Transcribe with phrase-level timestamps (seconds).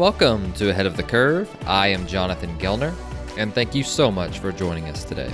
[0.00, 1.54] welcome to Ahead of the Curve.
[1.66, 2.94] I am Jonathan Gelner,
[3.36, 5.30] and thank you so much for joining us today.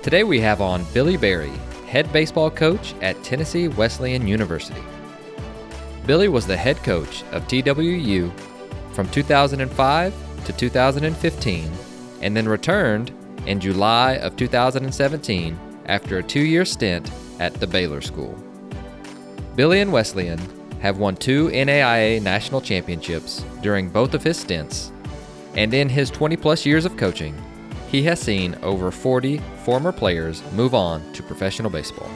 [0.00, 1.50] Today we have on Billy Berry,
[1.88, 4.80] head baseball coach at Tennessee Wesleyan University.
[6.06, 8.30] Billy was the head coach of TWU
[8.92, 11.72] from 2005 to 2015
[12.20, 13.10] and then returned
[13.44, 18.38] in July of 2017 after a two year stint at the Baylor School.
[19.56, 24.92] Billy and Wesleyan have won two NAIA national championships during both of his stints,
[25.54, 27.34] and in his 20 plus years of coaching,
[27.88, 32.08] he has seen over 40 former players move on to professional baseball.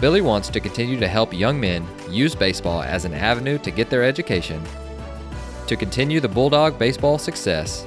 [0.00, 3.90] Billy wants to continue to help young men use baseball as an avenue to get
[3.90, 4.62] their education,
[5.66, 7.86] to continue the Bulldog baseball success,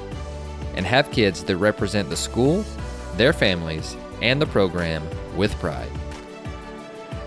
[0.76, 2.66] and have kids that represent the school,
[3.16, 5.92] their families, and the program with pride.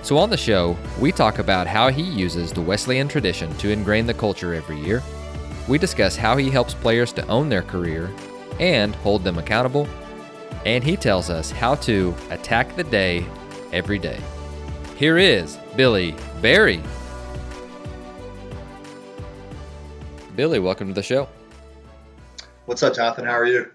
[0.03, 4.07] So, on the show, we talk about how he uses the Wesleyan tradition to ingrain
[4.07, 5.03] the culture every year.
[5.69, 8.11] We discuss how he helps players to own their career
[8.59, 9.87] and hold them accountable.
[10.65, 13.27] And he tells us how to attack the day
[13.73, 14.21] every day.
[14.97, 16.83] Here is Billy Berry.
[20.35, 21.29] Billy, welcome to the show.
[22.65, 23.27] What's up, Jonathan?
[23.27, 23.71] How are you?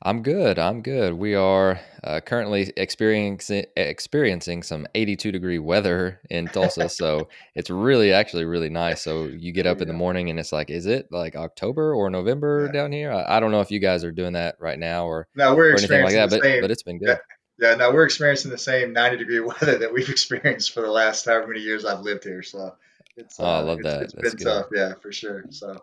[0.00, 0.60] I'm good.
[0.60, 1.14] I'm good.
[1.14, 8.12] We are uh, currently experiencing experiencing some 82 degree weather in Tulsa, so it's really
[8.12, 9.02] actually really nice.
[9.02, 12.10] So you get up in the morning and it's like, is it like October or
[12.10, 12.72] November yeah.
[12.72, 13.12] down here?
[13.12, 15.72] I, I, don't know if you guys are doing that right now or no, we're
[15.72, 17.18] or anything like that, but same, but it's been good.
[17.58, 20.90] Yeah, yeah, no, we're experiencing the same 90 degree weather that we've experienced for the
[20.92, 22.44] last however many years I've lived here.
[22.44, 22.76] So
[23.16, 24.02] it's, oh, uh, I love it's, that.
[24.02, 24.44] It's That's been good.
[24.44, 25.44] tough, yeah, for sure.
[25.50, 25.82] So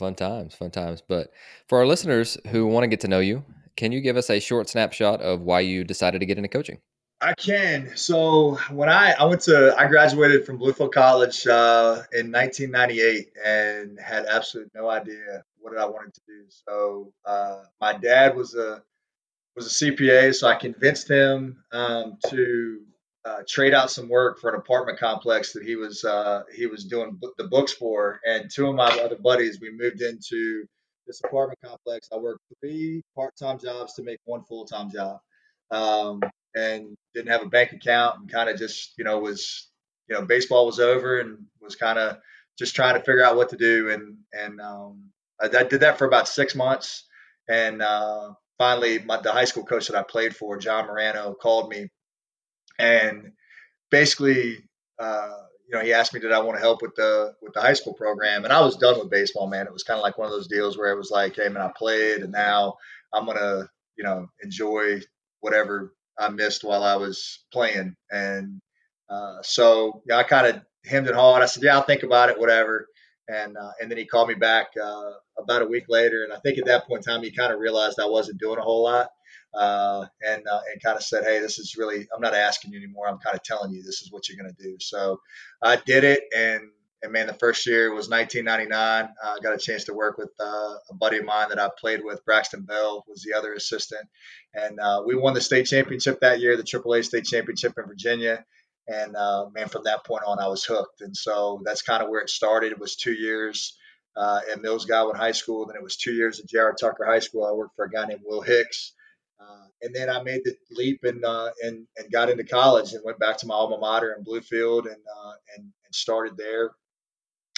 [0.00, 1.02] Fun times, fun times.
[1.06, 1.30] But
[1.68, 3.44] for our listeners who want to get to know you,
[3.76, 6.78] can you give us a short snapshot of why you decided to get into coaching?
[7.20, 7.94] I can.
[7.96, 14.00] So when I I went to I graduated from Bluefield College uh, in 1998 and
[14.00, 16.44] had absolutely no idea what I wanted to do.
[16.48, 18.82] So uh, my dad was a
[19.54, 22.80] was a CPA, so I convinced him um, to
[23.24, 26.84] uh, trade out some work for an apartment complex that he was uh, he was
[26.84, 29.60] doing the books for, and two of my other buddies.
[29.60, 30.64] We moved into
[31.06, 32.08] this apartment complex.
[32.12, 35.18] I worked three part-time jobs to make one full-time job,
[35.70, 36.20] um,
[36.54, 39.68] and didn't have a bank account, and kind of just you know was
[40.08, 42.18] you know baseball was over, and was kind of
[42.58, 45.10] just trying to figure out what to do, and and um,
[45.40, 47.04] I, I did that for about six months,
[47.50, 51.68] and uh, finally my, the high school coach that I played for, John Morano, called
[51.68, 51.90] me
[52.80, 53.32] and
[53.90, 54.58] basically,
[54.98, 55.36] uh,
[55.68, 57.74] you know, he asked me, did I want to help with the with the high
[57.74, 58.44] school program?
[58.44, 59.66] And I was done with baseball, man.
[59.66, 61.62] It was kind of like one of those deals where it was like, hey, man,
[61.62, 62.74] I played, and now
[63.12, 65.00] I'm gonna, you know, enjoy
[65.40, 67.94] whatever I missed while I was playing.
[68.10, 68.60] And
[69.08, 71.42] uh, so, yeah, I kind of hemmed and hawed.
[71.42, 72.86] I said, yeah, I'll think about it, whatever.
[73.28, 76.38] And uh, and then he called me back uh, about a week later, and I
[76.38, 78.82] think at that point in time, he kind of realized I wasn't doing a whole
[78.82, 79.08] lot
[79.54, 82.78] uh, and uh, and kind of said, hey, this is really I'm not asking you
[82.78, 83.08] anymore.
[83.08, 84.76] I'm kind of telling you this is what you're going to do.
[84.80, 85.20] So
[85.62, 86.62] I did it, and
[87.02, 89.08] and man, the first year was 1999.
[89.24, 92.04] I got a chance to work with uh, a buddy of mine that I played
[92.04, 92.24] with.
[92.24, 94.06] Braxton Bell was the other assistant,
[94.54, 98.44] and uh, we won the state championship that year, the AAA state championship in Virginia.
[98.86, 101.00] And uh, man, from that point on, I was hooked.
[101.00, 102.72] And so that's kind of where it started.
[102.72, 103.78] It was two years
[104.16, 106.74] uh, at Mills Godwin High School, then it was two years at J.R.
[106.74, 107.44] Tucker High School.
[107.44, 108.92] I worked for a guy named Will Hicks.
[109.40, 113.02] Uh, and then I made the leap and, uh, and and got into college and
[113.04, 116.70] went back to my alma mater in Bluefield and uh, and, and started there.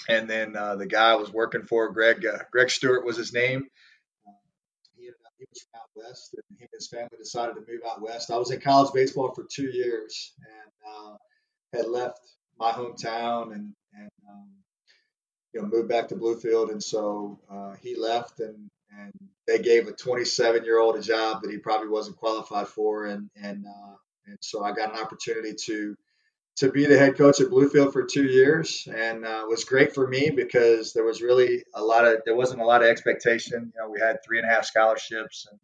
[0.09, 3.33] And then uh, the guy I was working for, Greg uh, Greg Stewart was his
[3.33, 3.67] name.
[4.27, 4.33] Uh,
[4.97, 8.01] he, he was from out west, and he and his family decided to move out
[8.01, 8.31] west.
[8.31, 11.19] I was in college baseball for two years and
[11.81, 12.21] had left
[12.59, 14.49] my hometown and and um,
[15.53, 16.71] you know moved back to Bluefield.
[16.71, 17.41] And so
[17.81, 19.13] he left and and
[19.47, 23.31] they gave a 27 year old a job that he probably wasn't qualified for, and
[23.37, 23.95] and uh,
[24.27, 25.97] and so I got an opportunity to
[26.57, 30.07] to be the head coach at Bluefield for two years, and uh, was great for
[30.07, 33.73] me because there was really a lot of there wasn't a lot of expectation.
[33.75, 35.61] You know, we had three and a half scholarships, and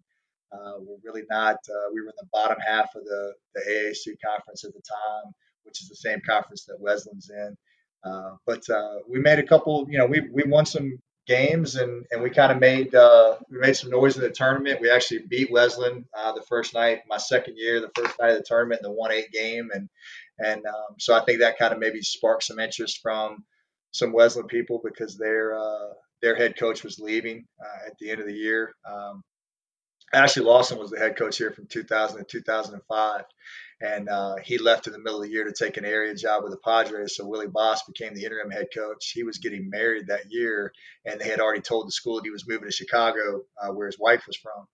[0.52, 1.56] uh, we're really not.
[1.68, 5.32] Uh, we were in the bottom half of the the AAC conference at the time,
[5.64, 7.56] which is the same conference that Wesleyan's in.
[8.04, 9.86] Uh, but uh, we made a couple.
[9.90, 10.98] You know, we we won some
[11.28, 14.80] games, and and we kind of made uh, we made some noise in the tournament.
[14.80, 18.38] We actually beat Wesleyan uh, the first night, my second year, the first night of
[18.38, 19.88] the tournament, the one eight game, and
[20.38, 23.44] and um, so I think that kind of maybe sparked some interest from
[23.92, 25.92] some Wesleyan people because their uh,
[26.22, 28.74] their head coach was leaving uh, at the end of the year.
[28.90, 29.22] Um,
[30.12, 33.24] Ashley Lawson was the head coach here from 2000 to 2005
[33.80, 36.42] and uh, he left in the middle of the year to take an area job
[36.42, 37.16] with the Padres.
[37.16, 39.10] So Willie Boss became the interim head coach.
[39.10, 40.72] He was getting married that year,
[41.04, 43.86] and they had already told the school that he was moving to Chicago, uh, where
[43.86, 44.66] his wife was from.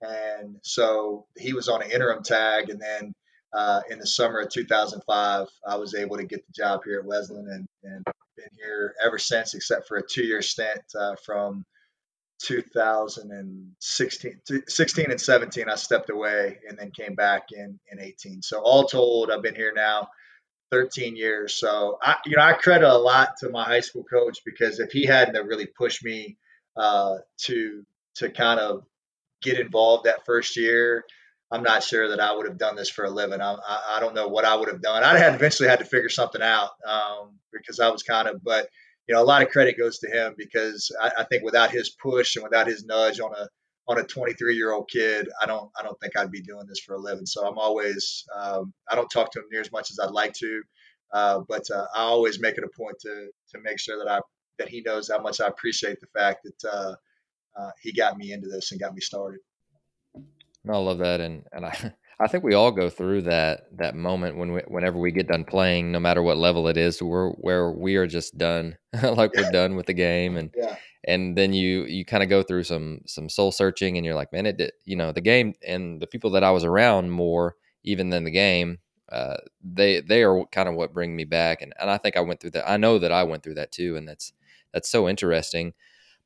[0.00, 3.12] And so he was on an interim tag, and then
[3.52, 7.06] uh, in the summer of 2005, I was able to get the job here at
[7.06, 8.04] Wesleyan, and, and
[8.36, 11.64] been here ever since, except for a two-year stint uh, from
[12.40, 18.60] 2016 16 and 17 i stepped away and then came back in in 18 so
[18.60, 20.08] all told i've been here now
[20.70, 21.54] 13 years.
[21.54, 24.90] So i you know i credit a lot to my high school coach because if
[24.90, 26.36] he hadn't really pushed me
[26.76, 27.84] uh, to
[28.16, 28.84] to kind of
[29.42, 31.04] get involved that first year
[31.52, 33.40] i'm not sure that i would have done this for a living.
[33.40, 35.04] I, I, I don't know what i would have done.
[35.04, 38.68] I had eventually had to figure something out um, because i was kind of but
[39.08, 41.88] you know, a lot of credit goes to him because I, I think without his
[41.88, 43.48] push and without his nudge on a
[43.88, 46.80] on a 23 year old kid, I don't I don't think I'd be doing this
[46.80, 47.24] for a living.
[47.24, 50.34] So I'm always um, I don't talk to him near as much as I'd like
[50.34, 50.62] to,
[51.14, 54.20] uh, but uh, I always make it a point to to make sure that I
[54.58, 56.94] that he knows how much I appreciate the fact that uh,
[57.58, 59.40] uh he got me into this and got me started.
[60.68, 64.36] I love that, and and I I think we all go through that that moment
[64.36, 67.70] when we, whenever we get done playing, no matter what level it is, where where
[67.70, 70.76] we are just done, like we're done with the game, and yeah.
[71.04, 74.32] and then you you kind of go through some some soul searching, and you're like,
[74.32, 77.54] man, it did, you know the game and the people that I was around more
[77.84, 78.78] even than the game,
[79.12, 82.20] uh, they they are kind of what bring me back, and and I think I
[82.20, 82.68] went through that.
[82.68, 84.32] I know that I went through that too, and that's
[84.72, 85.72] that's so interesting.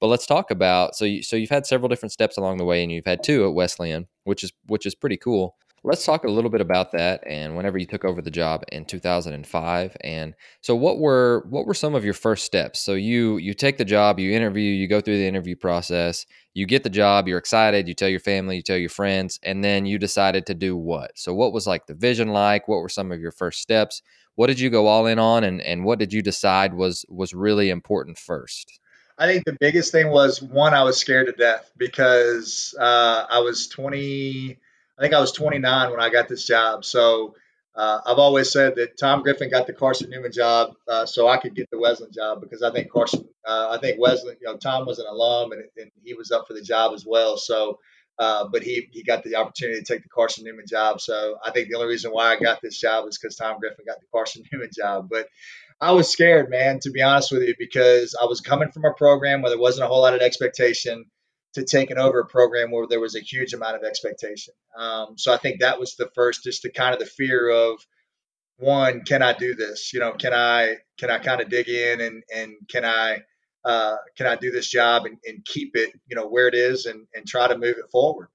[0.01, 2.83] But let's talk about so you, so you've had several different steps along the way,
[2.83, 5.57] and you've had two at Wesleyan, which is which is pretty cool.
[5.85, 8.85] Let's talk a little bit about that and whenever you took over the job in
[8.85, 12.79] 2005 and so what were what were some of your first steps?
[12.79, 16.25] So you you take the job, you interview, you go through the interview process,
[16.55, 19.65] you get the job, you're excited, you tell your family, you tell your friends and
[19.65, 21.19] then you decided to do what?
[21.19, 22.69] So what was like the vision like?
[22.69, 24.03] What were some of your first steps?
[24.37, 27.35] What did you go all in on and and what did you decide was was
[27.35, 28.79] really important first?
[29.19, 33.41] I think the biggest thing was one, I was scared to death because uh, I
[33.41, 34.59] was 20,
[34.99, 36.85] I think I was 29 when I got this job.
[36.85, 37.35] So
[37.75, 41.39] uh, I've always said that Tom Griffin got the Carson Newman job uh, so I
[41.39, 44.59] could get the Wesleyan job because I think Carson, uh, I think Wesleyan, you know,
[44.59, 47.39] Tom was an alum and, and, he was up for the job as well.
[47.39, 47.79] So,
[48.19, 51.01] uh, but he he got the opportunity to take the Carson Newman job.
[51.01, 53.87] So I think the only reason why I got this job is because Tom Griffin
[53.87, 55.09] got the Carson Newman job.
[55.11, 55.29] But
[55.81, 58.93] I was scared, man, to be honest with you, because I was coming from a
[58.93, 61.07] program where there wasn't a whole lot of expectation
[61.55, 64.55] to taking over a program where there was a huge amount of expectation.
[64.77, 67.85] Um, so I think that was the first, just the kind of the fear of
[68.59, 69.93] one, can I do this?
[69.93, 73.23] You know, can I can I kind of dig in and and can I
[73.65, 76.87] uh, can I do this job and, and keep it you know where it is
[76.87, 78.29] and and try to move it forward.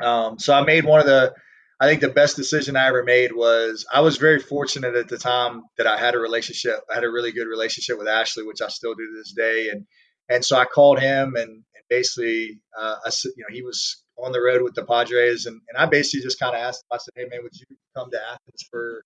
[0.00, 1.34] Um, so I made one of the
[1.78, 5.18] I think the best decision I ever made was I was very fortunate at the
[5.18, 6.80] time that I had a relationship.
[6.90, 9.68] I had a really good relationship with Ashley, which I still do to this day.
[9.70, 9.86] And
[10.28, 14.40] and so I called him and basically, uh, I, you know, he was on the
[14.40, 16.94] road with the Padres, and, and I basically just kind of asked him.
[16.96, 19.02] I said, "Hey, man, would you come to Athens for,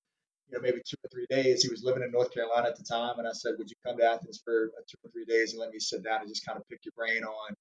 [0.49, 2.85] you know, maybe two or three days?" He was living in North Carolina at the
[2.85, 5.53] time, and I said, "Would you come to Athens for uh, two or three days
[5.53, 7.55] and let me sit down and just kind of pick your brain on,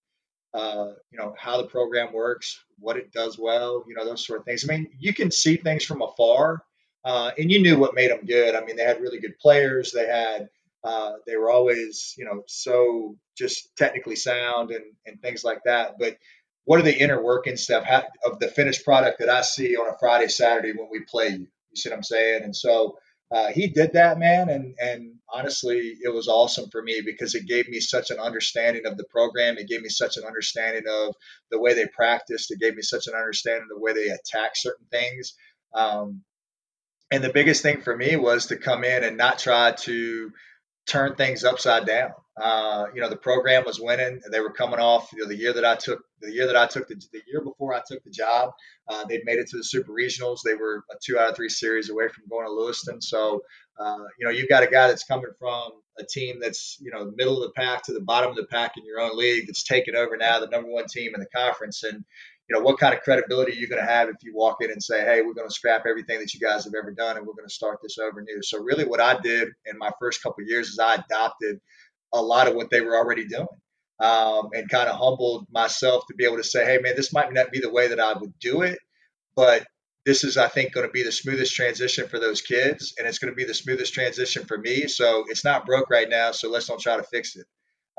[0.53, 4.39] uh, you know, how the program works, what it does well, you know, those sort
[4.39, 4.63] of things.
[4.67, 6.63] I mean, you can see things from afar,
[7.03, 8.55] uh, and you knew what made them good.
[8.55, 9.91] I mean, they had really good players.
[9.91, 10.49] They had
[10.83, 15.95] uh, they were always, you know, so just technically sound and, and things like that.
[15.99, 16.17] But
[16.65, 17.85] what are the inner working stuff
[18.25, 21.47] of the finished product that I see on a Friday, Saturday when we play you?
[21.71, 22.43] You see what I'm saying?
[22.43, 22.97] And so
[23.31, 24.49] uh, he did that, man.
[24.49, 28.85] And, and honestly, it was awesome for me because it gave me such an understanding
[28.85, 29.57] of the program.
[29.57, 31.15] It gave me such an understanding of
[31.51, 32.51] the way they practiced.
[32.51, 35.35] It gave me such an understanding of the way they attack certain things.
[35.73, 36.23] Um,
[37.11, 40.31] and the biggest thing for me was to come in and not try to
[40.89, 42.11] turn things upside down.
[42.41, 44.21] Uh, you know, the program was winning.
[44.31, 46.67] They were coming off you know, the year that I took the year that I
[46.67, 48.51] took the, the year before I took the job.
[48.87, 50.39] Uh, they'd made it to the Super Regionals.
[50.43, 53.01] They were a two out of three series away from going to Lewiston.
[53.01, 53.41] So,
[53.79, 57.11] uh, you know, you've got a guy that's coming from a team that's you know
[57.15, 59.63] middle of the pack to the bottom of the pack in your own league that's
[59.63, 62.05] taken over now the number one team in the conference and
[62.49, 64.71] you know, what kind of credibility are you going to have if you walk in
[64.71, 67.25] and say, hey, we're going to scrap everything that you guys have ever done and
[67.25, 68.41] we're going to start this over new.
[68.41, 71.59] So really what I did in my first couple years is I adopted
[72.11, 73.47] a lot of what they were already doing
[73.99, 77.31] um, and kind of humbled myself to be able to say, hey, man, this might
[77.31, 78.79] not be the way that I would do it,
[79.35, 79.67] but
[80.05, 83.19] this is, I think, going to be the smoothest transition for those kids, and it's
[83.19, 84.87] going to be the smoothest transition for me.
[84.87, 87.45] So it's not broke right now, so let's don't try to fix it.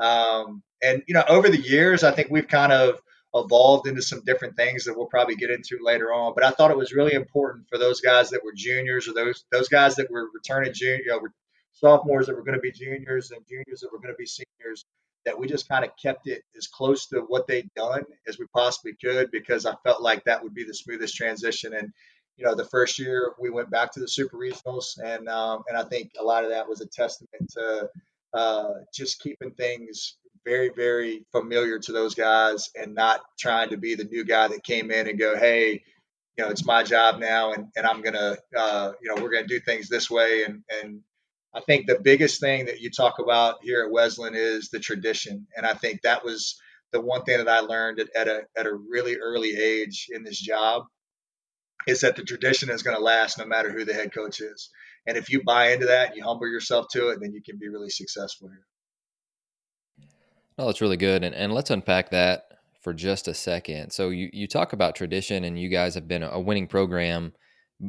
[0.02, 2.98] Um, and you know, over the years, I think we've kind of
[3.34, 6.32] evolved into some different things that we'll probably get into later on.
[6.34, 9.44] But I thought it was really important for those guys that were juniors or those
[9.52, 11.28] those guys that were returning junior, you know,
[11.72, 14.84] sophomores that were going to be juniors and juniors that were going to be seniors
[15.26, 18.46] that we just kind of kept it as close to what they'd done as we
[18.54, 21.74] possibly could because I felt like that would be the smoothest transition.
[21.74, 21.92] And
[22.36, 25.76] you know, the first year we went back to the super regionals, and um, and
[25.76, 27.90] I think a lot of that was a testament to
[28.32, 33.94] uh, just keeping things very, very familiar to those guys and not trying to be
[33.94, 35.82] the new guy that came in and go, hey,
[36.36, 39.46] you know, it's my job now, and, and I'm gonna, uh, you know, we're gonna
[39.46, 40.44] do things this way.
[40.44, 41.00] And and
[41.54, 45.46] I think the biggest thing that you talk about here at Wesleyan is the tradition,
[45.56, 46.56] and I think that was
[46.92, 50.24] the one thing that I learned at, at a at a really early age in
[50.24, 50.84] this job
[51.86, 54.70] is that the tradition is going to last no matter who the head coach is.
[55.06, 57.58] And if you buy into that, and you humble yourself to it, then you can
[57.58, 58.66] be really successful here.
[60.60, 61.24] Oh, that's really good.
[61.24, 62.48] And, and let's unpack that
[62.82, 63.92] for just a second.
[63.92, 67.32] So you, you talk about tradition and you guys have been a winning program,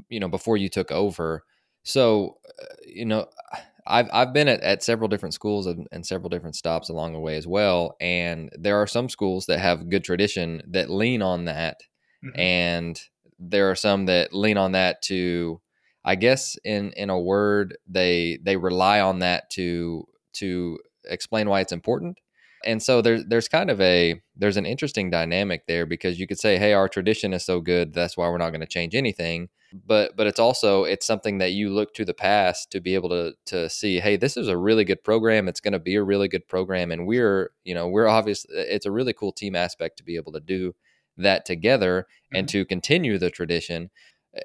[0.08, 1.44] you know, before you took over.
[1.84, 3.28] So, uh, you know,
[3.88, 7.20] I've, I've been at, at several different schools and, and, several different stops along the
[7.20, 7.98] way as well.
[8.00, 11.82] And there are some schools that have good tradition that lean on that.
[12.24, 12.40] Mm-hmm.
[12.40, 13.02] And
[13.40, 15.60] there are some that lean on that to,
[16.06, 21.62] I guess in, in a word, they, they rely on that to, to explain why
[21.62, 22.20] it's important
[22.66, 26.40] and so there's there's kind of a there's an interesting dynamic there because you could
[26.40, 29.50] say hey our tradition is so good that's why we're not going to change anything
[29.86, 33.10] but but it's also it's something that you look to the past to be able
[33.10, 36.04] to to see hey this is a really good program it's going to be a
[36.04, 39.98] really good program and we're you know we're obvious it's a really cool team aspect
[39.98, 40.74] to be able to do
[41.18, 42.38] that together mm-hmm.
[42.38, 43.90] and to continue the tradition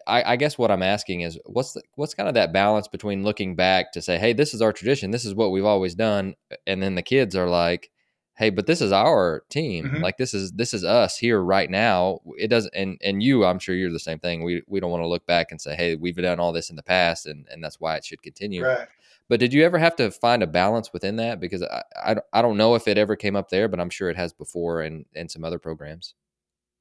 [0.07, 3.23] I, I, guess what I'm asking is what's the, what's kind of that balance between
[3.23, 6.35] looking back to say, hey, this is our tradition, this is what we've always done,
[6.67, 7.91] and then the kids are like,
[8.37, 10.03] hey but this is our team mm-hmm.
[10.03, 13.59] like this is this is us here right now it doesn't and and you i'm
[13.59, 15.95] sure you're the same thing we we don't want to look back and say hey
[15.95, 18.89] we've done all this in the past and and that's why it should continue right.
[19.29, 22.43] but did you ever have to find a balance within that because I, I i
[22.43, 25.05] don't know if it ever came up there but i'm sure it has before and
[25.15, 26.15] and some other programs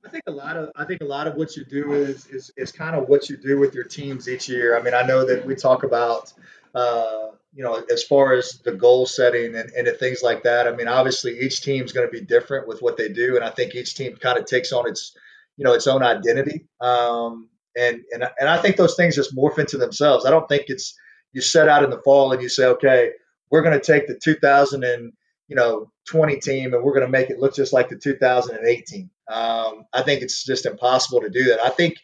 [0.05, 2.51] I think a lot of I think a lot of what you do is is
[2.57, 4.77] is kind of what you do with your teams each year.
[4.77, 6.31] I mean, I know that we talk about
[6.75, 10.75] uh, you know, as far as the goal setting and, and things like that, I
[10.75, 13.49] mean, obviously each team is going to be different with what they do, and I
[13.49, 15.15] think each team kind of takes on its,
[15.55, 16.67] you know, its own identity.
[16.81, 20.25] Um, and and and I think those things just morph into themselves.
[20.25, 20.97] I don't think it's
[21.31, 23.11] you set out in the fall and you say, okay,
[23.49, 25.13] we're going to take the 2000 and
[25.47, 29.09] you know 20 team and we're going to make it look just like the 2018.
[29.27, 31.59] Um, I think it's just impossible to do that.
[31.63, 31.95] I think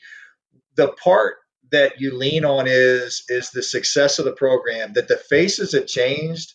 [0.75, 1.35] the part
[1.71, 4.93] that you lean on is is the success of the program.
[4.93, 6.53] That the faces have changed,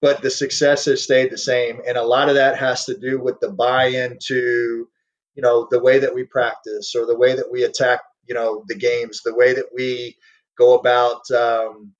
[0.00, 3.20] but the success has stayed the same, and a lot of that has to do
[3.20, 4.88] with the buy-in to,
[5.34, 8.64] you know, the way that we practice or the way that we attack, you know,
[8.66, 10.16] the games, the way that we
[10.56, 11.92] go about, um,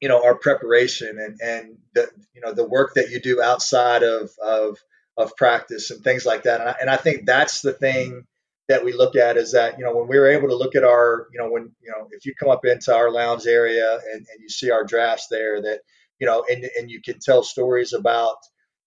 [0.00, 4.02] you know, our preparation and and the you know the work that you do outside
[4.02, 4.78] of of
[5.16, 6.60] of practice and things like that.
[6.60, 8.26] And I, and I think that's the thing
[8.68, 10.84] that we look at is that you know when we were able to look at
[10.84, 14.14] our you know when you know if you come up into our lounge area and,
[14.14, 15.80] and you see our drafts there that
[16.18, 18.36] you know and, and you can tell stories about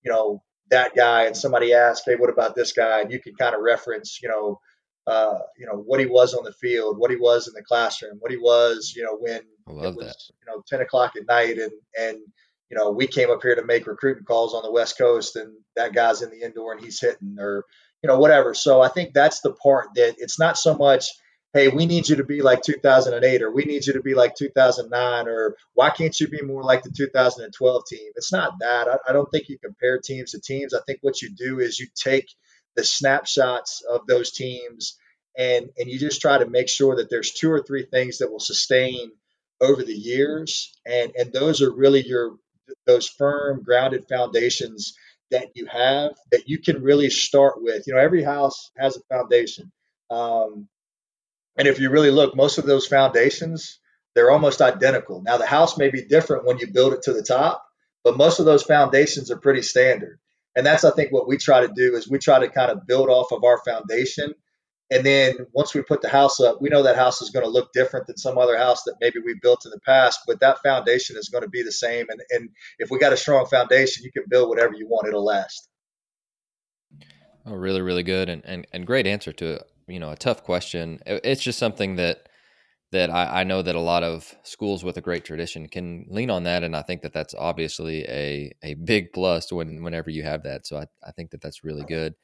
[0.04, 3.36] you know that guy and somebody asked hey what about this guy and you can
[3.36, 4.60] kind of reference you know
[5.06, 8.18] uh, you know what he was on the field what he was in the classroom
[8.20, 10.16] what he was you know when it was that.
[10.40, 12.18] you know 10 o'clock at night and and
[12.70, 15.54] you know we came up here to make recruiting calls on the west coast and
[15.78, 17.64] that guy's in the indoor and he's hitting or
[18.04, 18.54] you know, whatever.
[18.54, 21.10] So I think that's the part that it's not so much,
[21.54, 24.36] hey, we need you to be like 2008 or we need you to be like
[24.36, 28.12] 2009 or why can't you be more like the 2012 team?
[28.16, 28.88] It's not that.
[28.88, 30.74] I, I don't think you compare teams to teams.
[30.74, 32.28] I think what you do is you take
[32.76, 34.98] the snapshots of those teams
[35.38, 38.32] and and you just try to make sure that there's two or three things that
[38.32, 39.12] will sustain
[39.60, 42.36] over the years and and those are really your
[42.86, 44.94] those firm grounded foundations
[45.32, 47.86] that you have that you can really start with.
[47.88, 49.72] You know, every house has a foundation.
[50.10, 50.68] Um,
[51.58, 53.80] and if you really look, most of those foundations,
[54.16, 55.22] they're almost identical.
[55.22, 57.66] Now, the house may be different when you build it to the top,
[58.04, 60.20] but most of those foundations are pretty standard.
[60.56, 62.88] And that's, I think, what we try to do is we try to kind of
[62.88, 64.34] build off of our foundation
[64.90, 67.52] and then once we put the house up, we know that house is going to
[67.52, 70.60] look different than some other house that maybe we built in the past, but that
[70.64, 72.06] foundation is going to be the same.
[72.10, 75.26] And, and if we got a strong foundation, you can build whatever you want, it'll
[75.26, 75.68] last.
[77.46, 78.30] Oh, really, really good.
[78.30, 81.00] And, and, and great answer to, you know, a tough question.
[81.06, 82.30] It's just something that,
[82.94, 86.30] that I, I know that a lot of schools with a great tradition can lean
[86.30, 86.64] on that.
[86.64, 90.66] And I think that that's obviously a, a big plus when, whenever you have that.
[90.66, 92.16] So I, I think that that's really good.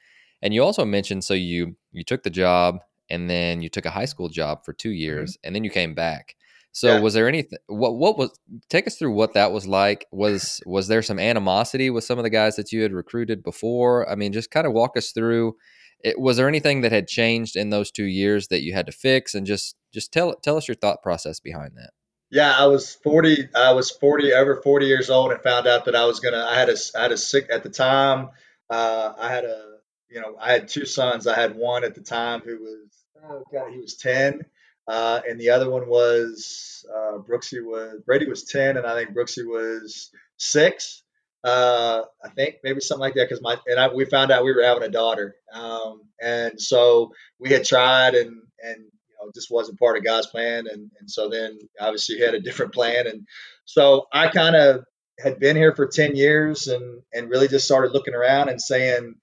[0.44, 3.92] And you also mentioned so you you took the job and then you took a
[3.92, 4.98] high school job for two mm-hmm.
[4.98, 5.48] years mm-hmm.
[5.48, 6.36] and then you came back.
[6.74, 7.00] So yeah.
[7.00, 8.38] was there anything what what was
[8.70, 10.06] take us through what that was like?
[10.12, 14.10] Was was there some animosity with some of the guys that you had recruited before?
[14.10, 15.56] I mean, just kind of walk us through
[16.04, 18.92] it, was there anything that had changed in those 2 years that you had to
[18.92, 21.92] fix and just just tell tell us your thought process behind that.
[22.32, 25.96] Yeah, I was 40 I was 40 over 40 years old and found out that
[25.96, 28.30] I was going to I had a I had a sick at the time
[28.70, 29.73] uh, I had a
[30.14, 31.28] you know I had two sons.
[31.28, 34.42] I had one at the time who was oh god he was 10
[34.88, 39.16] uh, and the other one was uh, Brooksy was Brady was ten, and I think
[39.16, 41.04] Brooksy was six.
[41.44, 44.54] Uh, I think maybe something like that because my and I, we found out we
[44.54, 49.50] were having a daughter, um, and so we had tried and and you know just
[49.50, 53.08] wasn't part of God's plan, and and so then obviously he had a different plan,
[53.08, 53.26] and
[53.64, 54.84] so I kind of
[55.20, 59.16] had been here for ten years and and really just started looking around and saying,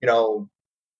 [0.00, 0.48] you know,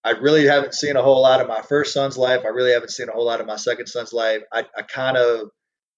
[0.02, 2.40] I really haven't seen a whole lot of my first son's life.
[2.45, 4.42] I really haven't seen a whole lot of my second son's life.
[4.52, 5.50] I, I kind of,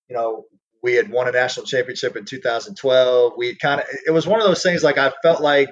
[0.08, 0.44] you know,
[0.82, 3.34] we had won a national championship in 2012.
[3.36, 5.70] We kind of, it was one of those things like I felt like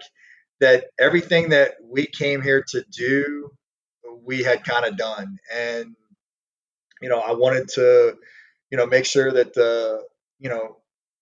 [0.61, 3.51] that everything that we came here to do,
[4.25, 5.39] we had kind of done.
[5.53, 5.97] And,
[7.03, 8.17] you know, I wanted to,
[8.71, 10.05] you know, make sure that, the,
[10.39, 10.77] you know,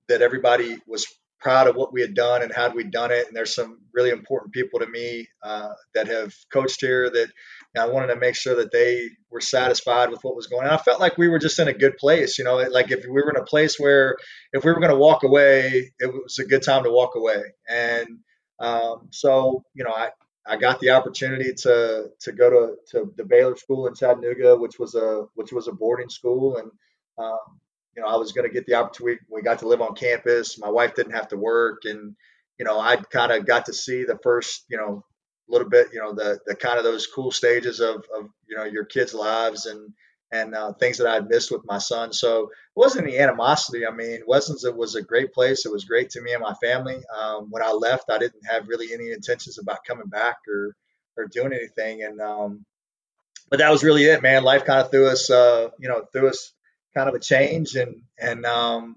[0.08, 1.06] that everybody was
[1.40, 3.26] proud of what we had done and how we'd done it.
[3.26, 7.28] And there's some really important people to me uh, that have coached here that
[7.76, 10.72] I wanted to make sure that they were satisfied with what was going on.
[10.72, 13.10] I felt like we were just in a good place, you know, like if we
[13.10, 14.16] were in a place where
[14.52, 17.42] if we were going to walk away, it was a good time to walk away.
[17.68, 18.18] And
[18.58, 20.10] um, so, you know, I,
[20.48, 24.78] I got the opportunity to to go to, to the Baylor School in Chattanooga, which
[24.78, 26.70] was a which was a boarding school, and
[27.18, 27.60] um,
[27.98, 29.18] you know, I was going to get the opportunity.
[29.28, 30.56] We got to live on campus.
[30.56, 32.14] My wife didn't have to work, and
[32.56, 35.04] you know, I kind of got to see the first, you know,
[35.48, 38.62] little bit, you know, the the kind of those cool stages of of you know
[38.62, 39.92] your kids' lives and
[40.30, 42.12] and uh, things that I had missed with my son.
[42.12, 43.84] So it wasn't any animosity.
[43.84, 45.66] I mean, Wesleyan's it was a great place.
[45.66, 47.00] It was great to me and my family.
[47.18, 50.76] Um, when I left, I didn't have really any intentions about coming back or
[51.16, 52.04] or doing anything.
[52.04, 52.64] And um,
[53.50, 54.44] but that was really it, man.
[54.44, 56.52] Life kind of threw us, uh, you know, threw us
[56.94, 58.96] kind of a change and and um,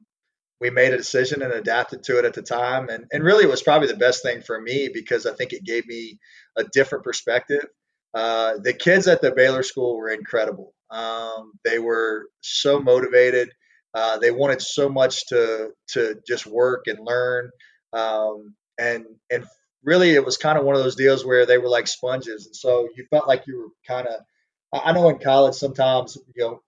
[0.60, 3.49] we made a decision and adapted to it at the time and and really it
[3.49, 6.19] was probably the best thing for me because I think it gave me
[6.58, 7.65] a different perspective.
[8.13, 10.73] Uh, the kids at the Baylor School were incredible.
[10.89, 13.49] Um, they were so motivated.
[13.93, 17.51] Uh, they wanted so much to to just work and learn.
[17.93, 19.45] Um, and and
[19.84, 22.56] really, it was kind of one of those deals where they were like sponges, and
[22.56, 24.21] so you felt like you were kind of.
[24.73, 26.62] I know in college sometimes you know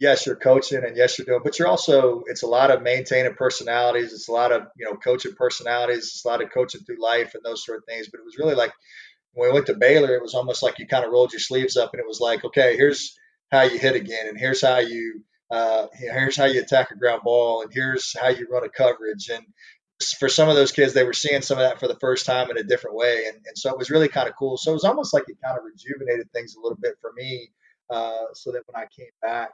[0.00, 3.34] yes, you're coaching and yes, you're doing, but you're also, it's a lot of maintaining
[3.34, 4.12] personalities.
[4.12, 5.98] It's a lot of, you know, coaching personalities.
[5.98, 8.08] It's a lot of coaching through life and those sort of things.
[8.10, 8.72] But it was really like
[9.34, 11.76] when we went to Baylor, it was almost like you kind of rolled your sleeves
[11.76, 13.14] up and it was like, okay, here's
[13.52, 14.26] how you hit again.
[14.26, 17.60] And here's how you, uh, here's how you attack a ground ball.
[17.60, 19.28] And here's how you run a coverage.
[19.28, 19.44] And
[20.18, 22.50] for some of those kids, they were seeing some of that for the first time
[22.50, 23.26] in a different way.
[23.26, 24.56] And, and so it was really kind of cool.
[24.56, 27.50] So it was almost like it kind of rejuvenated things a little bit for me.
[27.90, 29.50] Uh, so that when I came back,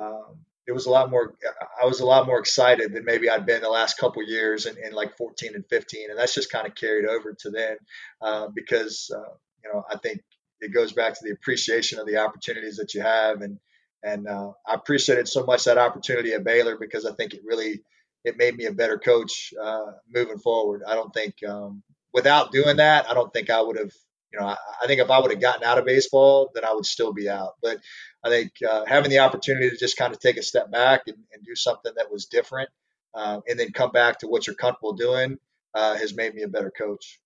[0.00, 0.36] um,
[0.66, 1.34] it was a lot more
[1.82, 4.76] i was a lot more excited than maybe i'd been the last couple years in,
[4.78, 7.76] in like 14 and 15 and that's just kind of carried over to then
[8.22, 9.34] uh, because uh,
[9.64, 10.20] you know i think
[10.60, 13.58] it goes back to the appreciation of the opportunities that you have and
[14.02, 17.80] and uh, i appreciated so much that opportunity at baylor because i think it really
[18.22, 20.82] it made me a better coach uh, moving forward.
[20.86, 21.82] I don't think um,
[22.12, 23.92] without doing that i don't think i would have
[24.32, 26.72] you know, I, I think if I would have gotten out of baseball, then I
[26.72, 27.54] would still be out.
[27.62, 27.78] But
[28.24, 31.16] I think uh, having the opportunity to just kind of take a step back and,
[31.32, 32.70] and do something that was different,
[33.14, 35.38] uh, and then come back to what you're comfortable doing,
[35.74, 37.20] uh, has made me a better coach.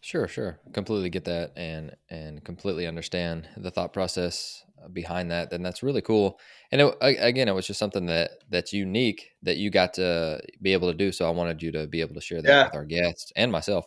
[0.00, 5.48] Sure, sure, completely get that, and and completely understand the thought process behind that.
[5.48, 6.38] Then that's really cool.
[6.70, 10.74] And it, again, it was just something that that's unique that you got to be
[10.74, 11.10] able to do.
[11.10, 12.64] So I wanted you to be able to share that yeah.
[12.64, 13.86] with our guests and myself.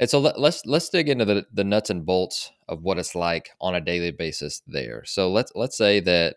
[0.00, 3.14] And so let, let's let's dig into the the nuts and bolts of what it's
[3.14, 5.04] like on a daily basis there.
[5.04, 6.36] So let's let's say that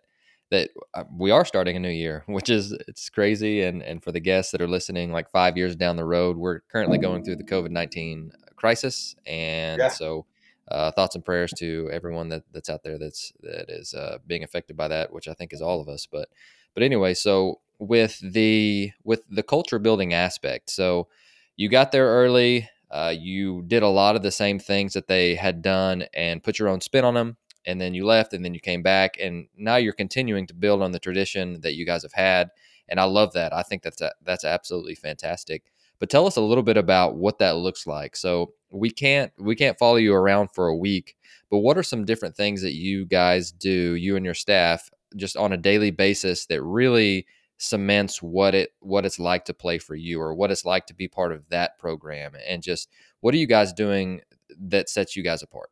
[0.49, 3.61] that uh, we are starting a new year, which is it's crazy.
[3.63, 6.61] And and for the guests that are listening, like five years down the road, we're
[6.71, 9.89] currently going through the COVID nineteen crisis, and yeah.
[9.89, 10.25] so
[10.69, 14.43] uh, thoughts and prayers to everyone that that's out there that's that is uh, being
[14.43, 16.05] affected by that, which I think is all of us.
[16.05, 16.29] But
[16.73, 21.07] but anyway, so with the with the culture building aspect, so
[21.55, 22.69] you got there early.
[22.91, 26.59] Uh, you did a lot of the same things that they had done and put
[26.59, 27.37] your own spin on them.
[27.65, 29.17] And then you left and then you came back.
[29.19, 32.49] And now you're continuing to build on the tradition that you guys have had.
[32.89, 33.53] And I love that.
[33.53, 35.71] I think that's, a, that's absolutely fantastic.
[35.99, 38.15] But tell us a little bit about what that looks like.
[38.15, 41.15] So we can't we can't follow you around for a week,
[41.49, 45.37] but what are some different things that you guys do, you and your staff, just
[45.37, 47.27] on a daily basis that really
[47.61, 50.95] cements what it what it's like to play for you or what it's like to
[50.95, 54.19] be part of that program and just what are you guys doing
[54.59, 55.69] that sets you guys apart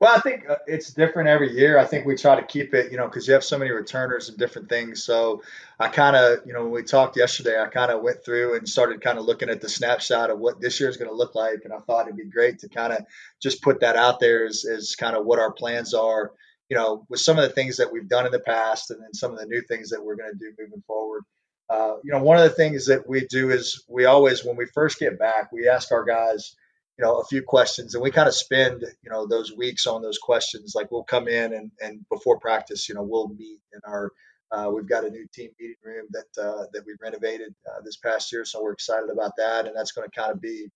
[0.00, 1.78] well, I think uh, it's different every year.
[1.78, 4.30] I think we try to keep it, you know, because you have so many returners
[4.30, 5.04] and different things.
[5.04, 5.42] So
[5.78, 8.66] I kind of, you know, when we talked yesterday, I kind of went through and
[8.66, 11.34] started kind of looking at the snapshot of what this year is going to look
[11.34, 11.60] like.
[11.64, 13.04] And I thought it'd be great to kind of
[13.40, 16.32] just put that out there as, as kind of what our plans are,
[16.70, 19.12] you know, with some of the things that we've done in the past and then
[19.12, 21.24] some of the new things that we're going to do moving forward.
[21.68, 24.66] Uh, you know, one of the things that we do is we always, when we
[24.66, 26.54] first get back, we ask our guys,
[27.00, 30.02] you know a few questions and we kind of spend you know those weeks on
[30.02, 33.80] those questions like we'll come in and, and before practice you know we'll meet in
[33.86, 34.12] our
[34.52, 37.96] uh, we've got a new team meeting room that uh, that we renovated uh, this
[37.96, 40.68] past year so we're excited about that and that's going to kind of be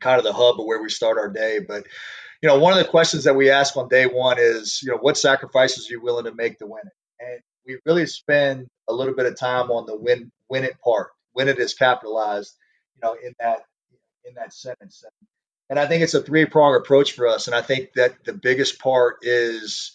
[0.00, 1.86] kind of the hub of where we start our day but
[2.42, 4.98] you know one of the questions that we ask on day one is you know
[4.98, 8.92] what sacrifices are you willing to make to win it and we really spend a
[8.92, 12.54] little bit of time on the win win it part when it is capitalized
[12.94, 13.62] you know in that
[14.28, 15.04] in that sentence.
[15.70, 17.46] And, I think it's a three prong approach for us.
[17.46, 19.92] And I think that the biggest part is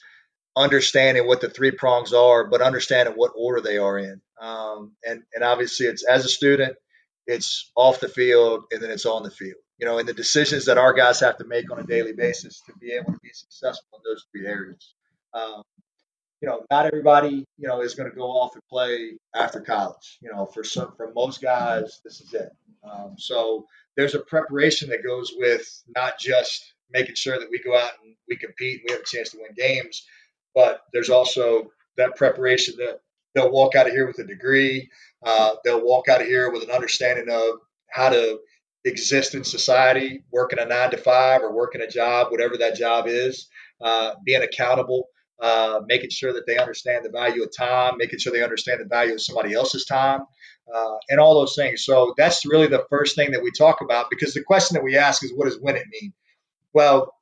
[0.56, 4.22] understanding what the three prongs are, but understanding what order they are in.
[4.40, 6.76] Um, and, and obviously, it's as a student,
[7.26, 9.58] it's off the field and then it's on the field.
[9.84, 12.62] You know, and the decisions that our guys have to make on a daily basis
[12.68, 14.94] to be able to be successful in those three areas.
[15.34, 15.62] Um,
[16.40, 20.20] you know, not everybody, you know, is going to go off and play after college.
[20.22, 22.50] You know, for some, for most guys, this is it.
[22.90, 23.66] Um, so
[23.98, 28.16] there's a preparation that goes with not just making sure that we go out and
[28.30, 30.08] we compete and we have a chance to win games,
[30.56, 33.02] but there's also that preparation that
[33.36, 34.90] they'll walk out of here with a degree.
[35.26, 38.40] Uh, they'll walk out of here with an understanding of how to
[38.86, 43.08] exist in society, working a nine to five or working a job, whatever that job
[43.08, 43.48] is,
[43.82, 45.08] uh, being accountable,
[45.42, 48.86] uh, making sure that they understand the value of time, making sure they understand the
[48.86, 50.22] value of somebody else's time,
[50.74, 51.86] uh, and all those things.
[51.86, 54.98] So that's really the first thing that we talk about because the question that we
[54.98, 56.14] ask is, what does win it mean?
[56.74, 57.14] Well,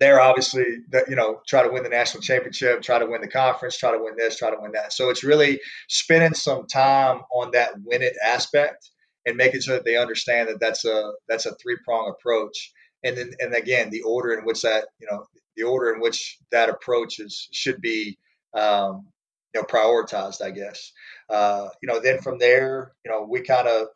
[0.00, 0.64] they're obviously,
[1.08, 3.98] you know, try to win the national championship, try to win the conference, try to
[3.98, 4.92] win this, try to win that.
[4.92, 8.90] So it's really spending some time on that win it aspect
[9.28, 12.72] and making sure that they understand that that's a that's a three prong approach.
[13.04, 15.24] And then and again, the order in which that you know
[15.56, 18.18] the order in which that approach is should be
[18.54, 19.06] um,
[19.54, 20.92] you know prioritized, I guess.
[21.28, 23.88] Uh, you know, then from there, you know, we kind of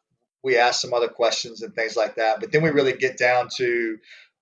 [0.44, 3.48] we ask some other questions and things like that, but then we really get down
[3.56, 3.98] to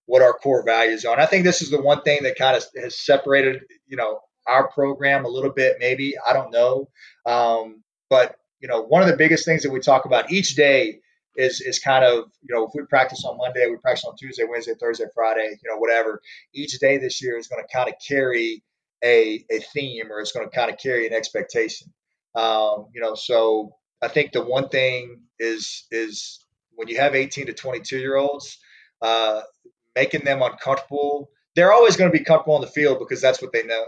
[0.06, 1.12] what our core values are.
[1.12, 4.20] And I think this is the one thing that kind of has separated, you know,
[4.46, 5.76] our program a little bit.
[5.78, 6.88] Maybe I don't know,
[7.26, 11.00] um, but you know, one of the biggest things that we talk about each day
[11.36, 14.44] is is kind of you know if we practice on Monday, we practice on Tuesday,
[14.48, 16.20] Wednesday, Thursday, Friday, you know, whatever.
[16.52, 18.62] Each day this year is going to kind of carry
[19.02, 21.92] a a theme, or it's going to kind of carry an expectation.
[22.34, 26.44] Um, you know, so I think the one thing is is
[26.74, 28.58] when you have 18 to 22 year olds,
[29.02, 29.42] uh,
[29.94, 31.30] making them uncomfortable.
[31.56, 33.86] They're always going to be comfortable on the field because that's what they know.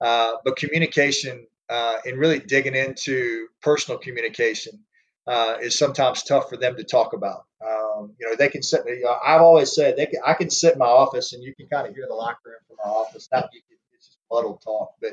[0.00, 4.80] Uh, but communication uh, and really digging into personal communication
[5.26, 7.44] uh, is sometimes tough for them to talk about.
[7.64, 8.82] Um, you know, they can sit.
[8.86, 11.66] You I've always said they can, I can sit in my office and you can
[11.68, 13.28] kind of hear the locker room from our office.
[13.32, 13.48] Not
[13.94, 15.12] it's just muddled talk, but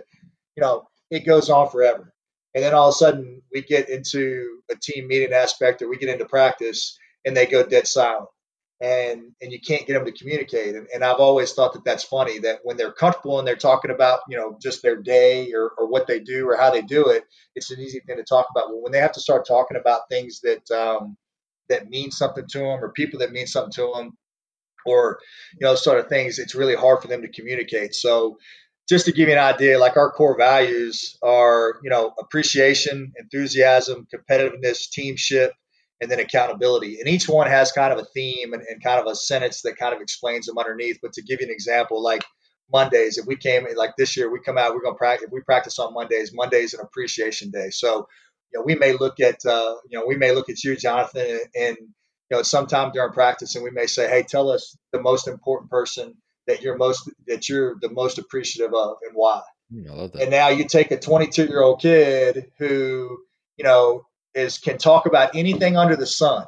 [0.56, 2.14] you know, it goes on forever.
[2.54, 5.98] And then all of a sudden, we get into a team meeting aspect, or we
[5.98, 8.28] get into practice, and they go dead silent,
[8.82, 10.76] and and you can't get them to communicate.
[10.76, 13.92] And, and I've always thought that that's funny that when they're comfortable and they're talking
[13.92, 17.10] about you know just their day or, or what they do or how they do
[17.10, 17.24] it,
[17.56, 18.70] it's an easy thing to talk about.
[18.70, 21.16] But when they have to start talking about things that um,
[21.70, 24.18] that mean something to them or people that mean something to them,
[24.86, 25.20] or
[25.60, 27.94] you know sort of things, it's really hard for them to communicate.
[27.94, 28.40] So
[28.90, 34.08] just to give you an idea, like our core values are, you know, appreciation, enthusiasm,
[34.14, 35.54] competitiveness, teamship,
[36.02, 37.00] and then accountability.
[37.00, 39.78] And each one has kind of a theme and, and, kind of a sentence that
[39.78, 40.98] kind of explains them underneath.
[41.02, 42.24] But to give you an example, like
[42.74, 45.28] Mondays, if we came like this year, we come out, we're going to practice.
[45.28, 47.70] If we practice on Mondays, Monday's is an appreciation day.
[47.70, 48.08] So,
[48.52, 51.26] you know, we may look at, uh, you know, we may look at you, Jonathan,
[51.30, 55.02] and, and you know, sometime during practice, and we may say, hey, tell us the
[55.02, 56.16] most important person
[56.48, 59.42] that you're most that you're the most appreciative of and why.
[59.72, 60.22] Mm, I love that.
[60.24, 63.20] And now you take a 22 year old kid who
[63.58, 66.46] you know is can talk about anything under the sun,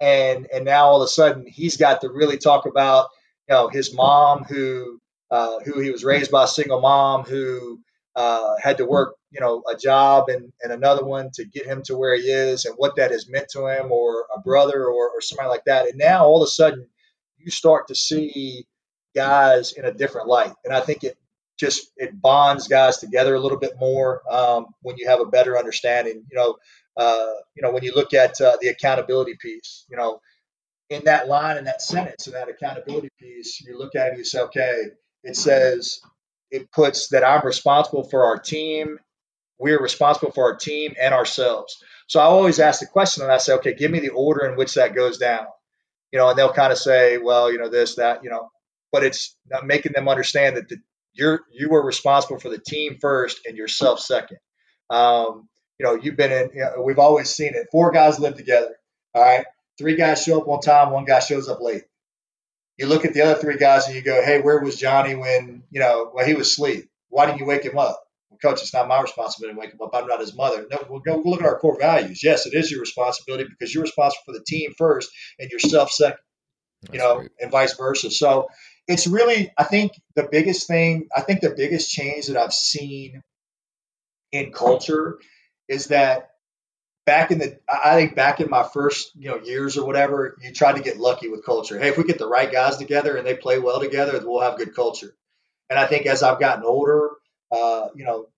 [0.00, 3.08] and and now all of a sudden he's got to really talk about
[3.48, 7.80] you know his mom who uh, who he was raised by a single mom who
[8.16, 11.82] uh, had to work, you know, a job and, and another one to get him
[11.82, 15.10] to where he is and what that has meant to him or a brother or,
[15.10, 15.88] or somebody like that.
[15.88, 16.86] And now all of a sudden
[17.38, 18.66] you start to see
[19.14, 20.52] guys in a different light.
[20.64, 21.18] And I think it
[21.58, 25.58] just, it bonds guys together a little bit more um, when you have a better
[25.58, 26.56] understanding, you know,
[26.96, 30.20] uh, you know, when you look at uh, the accountability piece, you know,
[30.90, 34.18] in that line in that sentence in that accountability piece, you look at it and
[34.18, 34.82] you say, okay,
[35.22, 36.00] it says
[36.50, 38.98] it puts that I'm responsible for our team.
[39.58, 41.82] We're responsible for our team and ourselves.
[42.06, 44.56] So I always ask the question and I say, okay, give me the order in
[44.56, 45.46] which that goes down.
[46.12, 48.50] You know, and they'll kind of say, well, you know, this, that, you know,
[48.92, 50.76] but it's making them understand that the,
[51.12, 54.38] you're you are responsible for the team first and yourself second.
[54.90, 56.50] Um, you know, you've been in.
[56.54, 57.68] You know, we've always seen it.
[57.70, 58.74] Four guys live together.
[59.14, 59.44] All right,
[59.78, 61.82] three guys show up on time, one guy shows up late
[62.76, 65.62] you look at the other three guys and you go, hey, where was Johnny when,
[65.70, 66.88] you know, when he was asleep?
[67.08, 68.02] Why didn't you wake him up?
[68.30, 69.90] Well, coach, it's not my responsibility to wake him up.
[69.94, 70.66] I'm not his mother.
[70.70, 72.22] No, we'll go look at our core values.
[72.24, 76.18] Yes, it is your responsibility because you're responsible for the team first and yourself second,
[76.92, 77.30] you know, great.
[77.40, 78.10] and vice versa.
[78.10, 78.48] So
[78.88, 83.22] it's really, I think the biggest thing, I think the biggest change that I've seen
[84.32, 85.18] in culture
[85.68, 86.30] is that
[87.06, 90.52] back in the I think back in my first you know years or whatever, you
[90.52, 91.78] tried to get lucky with culture.
[91.78, 94.58] Hey, if we get the right guys together and they play well together, we'll have
[94.58, 95.14] good culture.
[95.70, 97.10] And I think as I've gotten older,
[97.50, 98.28] uh, you know,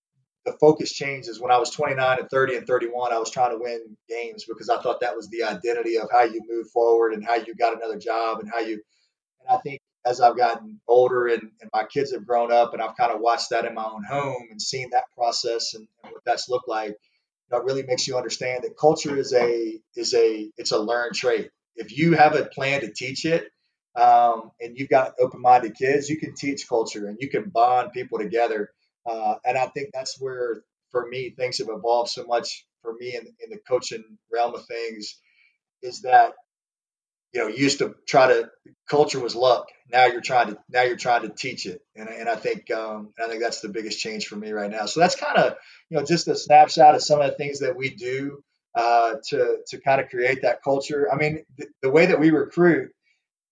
[0.45, 1.41] the focus changes.
[1.41, 4.69] When I was 29 and 30 and 31, I was trying to win games because
[4.69, 7.77] I thought that was the identity of how you move forward and how you got
[7.77, 8.81] another job and how you.
[9.41, 12.81] And I think as I've gotten older and, and my kids have grown up and
[12.81, 16.13] I've kind of watched that in my own home and seen that process and, and
[16.13, 16.97] what that's looked like
[17.51, 21.51] that really makes you understand that culture is a is a it's a learned trait.
[21.77, 23.49] If you have a plan to teach it,
[23.97, 28.19] um, and you've got open-minded kids, you can teach culture and you can bond people
[28.19, 28.71] together.
[29.05, 33.15] Uh, and I think that's where, for me, things have evolved so much for me
[33.15, 35.19] in, in the coaching realm of things,
[35.83, 36.33] is that
[37.37, 38.51] you know, used to try to
[38.89, 39.69] culture was luck.
[39.93, 43.13] Now you're trying to now you're trying to teach it, and, and I think um,
[43.23, 44.87] I think that's the biggest change for me right now.
[44.87, 45.55] So that's kind of
[45.91, 48.43] you know just a snapshot of some of the things that we do
[48.75, 51.13] uh, to to kind of create that culture.
[51.13, 52.91] I mean, the, the way that we recruit,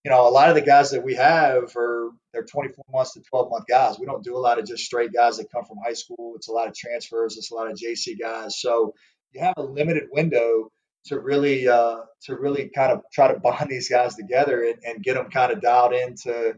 [0.02, 3.20] you know, a lot of the guys that we have are they're 24 months to
[3.20, 3.98] 12 month guys.
[3.98, 6.32] We don't do a lot of just straight guys that come from high school.
[6.36, 7.36] It's a lot of transfers.
[7.36, 8.58] It's a lot of JC guys.
[8.58, 8.94] So
[9.32, 10.70] you have a limited window
[11.06, 15.04] to really uh, to really kind of try to bond these guys together and, and
[15.04, 16.54] get them kind of dialed into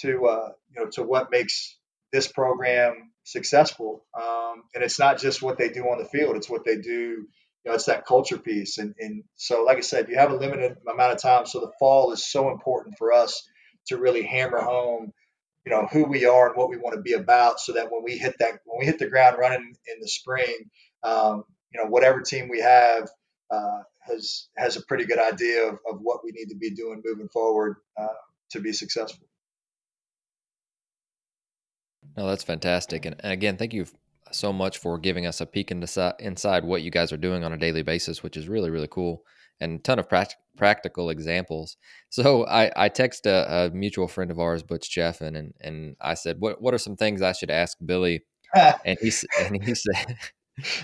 [0.00, 1.76] to uh, you know to what makes
[2.12, 4.04] this program successful.
[4.20, 7.26] Um, and it's not just what they do on the field; it's what they do.
[7.64, 8.78] You know, it's that culture piece.
[8.78, 11.46] And, and so, like I said, you have a limited amount of time.
[11.46, 13.48] So the fall is so important for us
[13.86, 15.12] to really hammer home,
[15.64, 18.02] you know, who we are and what we want to be about, so that when
[18.02, 20.70] we hit that when we hit the ground running in the spring,
[21.04, 23.08] um, you know, whatever team we have,
[23.52, 27.02] uh, has has a pretty good idea of, of what we need to be doing
[27.04, 28.06] moving forward uh,
[28.50, 29.26] to be successful.
[32.16, 33.86] No, that's fantastic, and, again, thank you
[34.32, 37.52] so much for giving us a peek into, inside what you guys are doing on
[37.52, 39.22] a daily basis, which is really really cool
[39.60, 40.08] and a ton of
[40.56, 41.76] practical examples.
[42.10, 46.12] So I, I text a, a, mutual friend of ours, Butch Chaffin, and and I
[46.12, 48.24] said, what what are some things I should ask Billy?
[48.84, 49.10] and he
[49.40, 50.18] and he said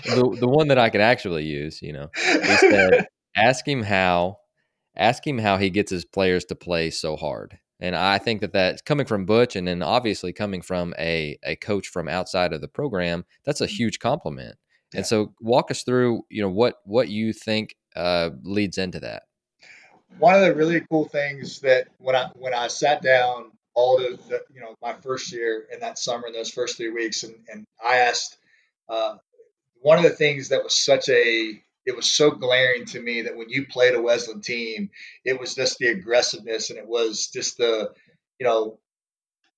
[0.05, 2.09] the the one that I could actually use, you know,
[3.35, 4.37] ask him how,
[4.95, 7.59] ask him how he gets his players to play so hard.
[7.79, 11.55] And I think that that's coming from Butch, and then obviously coming from a a
[11.55, 13.25] coach from outside of the program.
[13.45, 13.75] That's a mm-hmm.
[13.75, 14.57] huge compliment.
[14.93, 14.99] Yeah.
[14.99, 19.23] And so, walk us through, you know, what what you think uh, leads into that.
[20.17, 24.19] One of the really cool things that when I when I sat down all the,
[24.27, 27.35] the you know my first year in that summer in those first three weeks, and
[27.47, 28.37] and I asked
[28.89, 29.15] uh,
[29.81, 33.35] one of the things that was such a it was so glaring to me that
[33.35, 34.91] when you played a Wesleyan team,
[35.25, 37.91] it was just the aggressiveness and it was just the,
[38.39, 38.79] you know,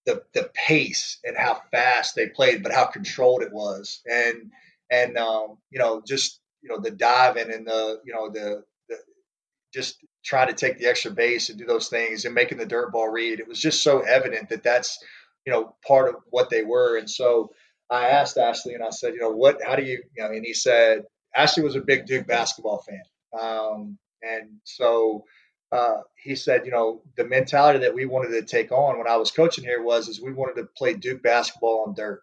[0.05, 4.51] the the pace and how fast they played, but how controlled it was, and
[4.89, 8.95] and um, you know just you know the diving and the you know the, the
[9.73, 12.91] just trying to take the extra base and do those things and making the dirt
[12.91, 13.39] ball read.
[13.39, 14.97] It was just so evident that that's
[15.45, 17.51] you know part of what they were, and so
[17.91, 20.45] I asked Ashley and I said, you know, what, how do you, you know, and
[20.45, 21.03] he said,
[21.35, 23.03] Ashley was a big Duke basketball fan.
[23.39, 25.25] Um, and so
[25.73, 29.17] uh, he said, you know, the mentality that we wanted to take on when I
[29.17, 32.21] was coaching here was, is we wanted to play Duke basketball on dirt.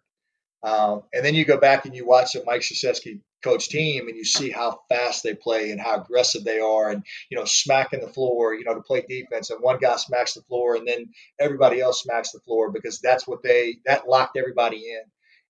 [0.63, 4.17] Um, and then you go back and you watch the Mike Krzyzewski coach team and
[4.17, 8.01] you see how fast they play and how aggressive they are and, you know, smacking
[8.01, 9.49] the floor, you know, to play defense.
[9.51, 13.27] And one guy smacks the floor and then everybody else smacks the floor because that's
[13.27, 15.01] what they, that locked everybody in.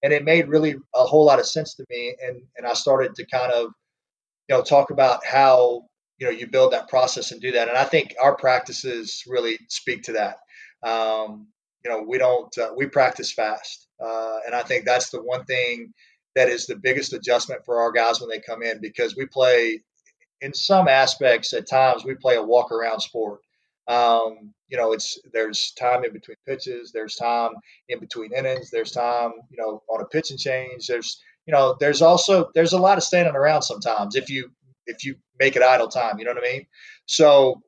[0.04, 2.16] And it made really a whole lot of sense to me.
[2.26, 3.72] And and I started to kind of
[4.48, 5.84] you know talk about how
[6.18, 7.68] you know you build that process and do that.
[7.68, 10.38] And I think our practices really speak to that.
[10.88, 11.48] Um,
[11.84, 15.46] you know, we don't uh, we practice fast, uh, and I think that's the one
[15.46, 15.94] thing
[16.36, 19.82] that is the biggest adjustment for our guys when they come in because we play
[20.42, 23.42] in some aspects at times we play a walk around sport.
[23.90, 27.52] Um, you know, it's there's time in between pitches, there's time
[27.90, 30.86] in between innings, there's time, you know, on a pitching change.
[30.86, 34.52] There's, you know, there's also there's a lot of standing around sometimes if you
[34.86, 36.20] if you make it idle time.
[36.20, 36.68] You know what I mean?
[37.08, 37.62] So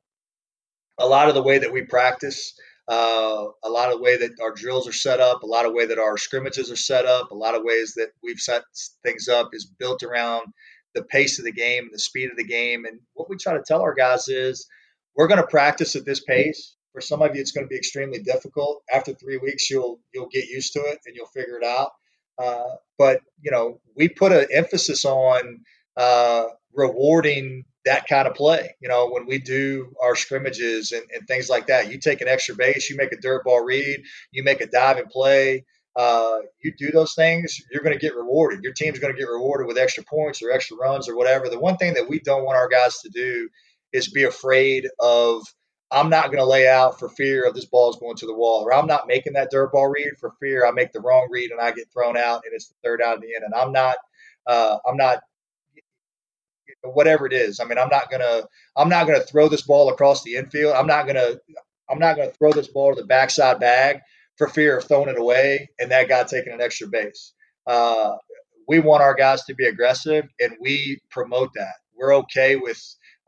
[0.98, 2.54] a lot of the way that we practice,
[2.86, 5.72] uh, a lot of the way that our drills are set up, a lot of
[5.72, 8.62] way that our scrimmages are set up, a lot of ways that we've set
[9.04, 10.46] things up is built around
[10.94, 12.84] the pace of the game, the speed of the game.
[12.84, 14.68] And what we try to tell our guys is
[15.16, 16.74] we're going to practice at this pace.
[16.92, 18.82] For some of you, it's going to be extremely difficult.
[18.92, 21.92] After three weeks, you'll you'll get used to it and you'll figure it out.
[22.38, 25.60] Uh, but you know, we put an emphasis on
[25.96, 26.44] uh,
[26.74, 28.74] rewarding that kind of play.
[28.80, 32.28] You know, when we do our scrimmages and, and, things like that, you take an
[32.28, 35.64] extra base, you make a dirt ball read, you make a dive and play,
[35.96, 38.62] uh, you do those things, you're going to get rewarded.
[38.62, 41.48] Your team's going to get rewarded with extra points or extra runs or whatever.
[41.48, 43.48] The one thing that we don't want our guys to do
[43.92, 45.42] is be afraid of
[45.90, 48.34] I'm not going to lay out for fear of this ball is going to the
[48.34, 51.28] wall, or I'm not making that dirt ball read for fear I make the wrong
[51.30, 53.44] read and I get thrown out and it's the third out of the end.
[53.44, 53.96] And I'm not,
[54.46, 55.20] uh, I'm not,
[56.82, 57.60] whatever it is.
[57.60, 58.42] I mean, I'm not gonna,
[58.76, 60.74] I'm not gonna throw this ball across the infield.
[60.74, 61.34] I'm not gonna,
[61.90, 64.00] I'm not gonna throw this ball to the backside bag
[64.36, 67.34] for fear of throwing it away and that guy taking an extra base.
[67.66, 68.16] Uh,
[68.66, 71.74] we want our guys to be aggressive, and we promote that.
[71.94, 72.80] We're okay with,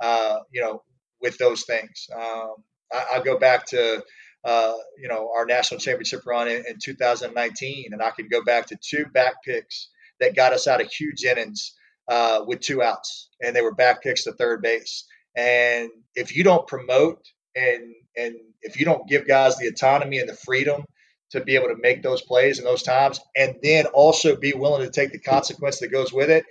[0.04, 0.82] uh, you know,
[1.22, 2.08] with those things.
[2.14, 2.56] Um,
[2.92, 4.04] I, I, go back to,
[4.44, 8.66] uh, you know, our national championship run in, in 2019, and I can go back
[8.66, 9.88] to two back picks
[10.20, 11.72] that got us out of huge innings
[12.08, 15.06] uh, with two outs, and they were back picks to third base.
[15.34, 17.24] And if you don't promote
[17.56, 20.84] and and if you don't give guys the autonomy and the freedom
[21.30, 24.84] to be able to make those plays in those times, and then also be willing
[24.84, 26.44] to take the consequence that goes with it,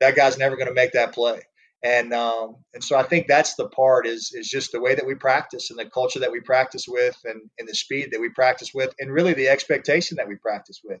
[0.00, 1.40] that guy's never going to make that play.
[1.82, 5.06] And um, and so I think that's the part is is just the way that
[5.06, 8.30] we practice and the culture that we practice with, and, and the speed that we
[8.30, 11.00] practice with, and really the expectation that we practice with.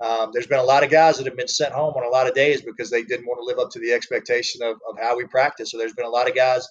[0.00, 2.26] Um, there's been a lot of guys that have been sent home on a lot
[2.28, 5.16] of days because they didn't want to live up to the expectation of, of how
[5.16, 5.70] we practice.
[5.70, 6.68] So there's been a lot of guys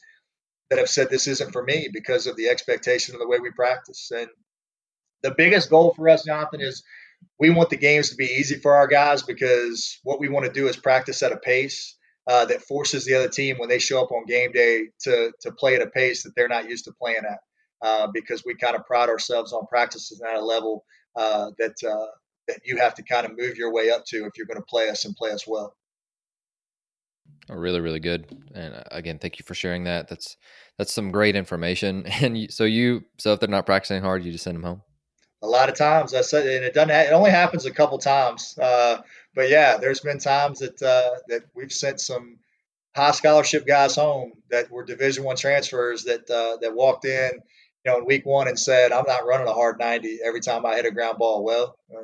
[0.70, 3.52] that have said this isn't for me because of the expectation of the way we
[3.52, 4.12] practice.
[4.16, 4.28] And
[5.24, 6.84] the biggest goal for us, Jonathan, is
[7.40, 10.52] we want the games to be easy for our guys because what we want to
[10.52, 11.96] do is practice at a pace
[12.28, 15.52] uh, that forces the other team when they show up on game day to to
[15.52, 17.40] play at a pace that they're not used to playing at.
[17.82, 20.86] Uh, because we kind of pride ourselves on practices at a level
[21.16, 22.08] uh, that uh,
[22.48, 24.66] that you have to kind of move your way up to if you're going to
[24.66, 25.76] play us and play us well.
[27.50, 28.26] Oh, really, really good.
[28.56, 30.08] And uh, again, thank you for sharing that.
[30.08, 30.38] That's
[30.78, 32.06] that's some great information.
[32.22, 34.82] And you, so you, so if they're not practicing hard, you just send them home.
[35.44, 36.90] A lot of times, I said, and it doesn't.
[36.90, 38.58] It only happens a couple times.
[38.58, 39.02] Uh,
[39.36, 42.38] but yeah, there's been times that uh, that we've sent some
[42.96, 47.32] high scholarship guys home that were Division One transfers that uh, that walked in,
[47.86, 50.66] you know, in week one and said, "I'm not running a hard 90 every time
[50.66, 52.04] I hit a ground ball." Well, uh,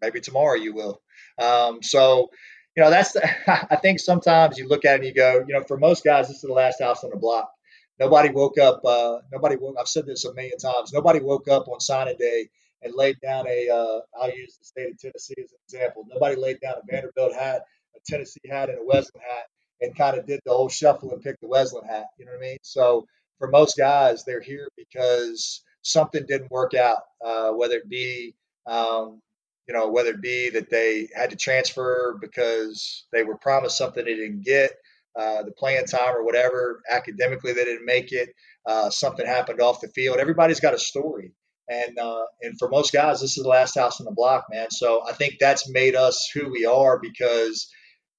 [0.00, 1.00] maybe tomorrow you will.
[1.38, 2.30] Um, so,
[2.76, 3.28] you know, that's, the,
[3.72, 6.28] I think sometimes you look at it and you go, you know, for most guys,
[6.28, 7.50] this is the last house on the block.
[7.98, 11.66] Nobody woke up, uh, nobody woke, I've said this a million times, nobody woke up
[11.68, 12.50] on signing day
[12.82, 13.68] and laid down a.
[13.70, 16.06] will uh, use the state of Tennessee as an example.
[16.08, 17.62] Nobody laid down a Vanderbilt hat,
[17.96, 19.44] a Tennessee hat, and a Wesleyan hat
[19.80, 22.06] and kind of did the whole shuffle and picked the Wesleyan hat.
[22.18, 22.58] You know what I mean?
[22.62, 23.06] So
[23.38, 28.34] for most guys, they're here because something didn't work out, uh, whether it be
[28.66, 29.20] um,
[29.68, 34.04] you know, whether it be that they had to transfer because they were promised something
[34.04, 34.72] they didn't get,
[35.18, 38.30] uh, the playing time or whatever, academically they didn't make it,
[38.66, 40.18] uh, something happened off the field.
[40.18, 41.32] Everybody's got a story.
[41.68, 44.70] And uh, and for most guys, this is the last house on the block, man.
[44.70, 47.68] So I think that's made us who we are because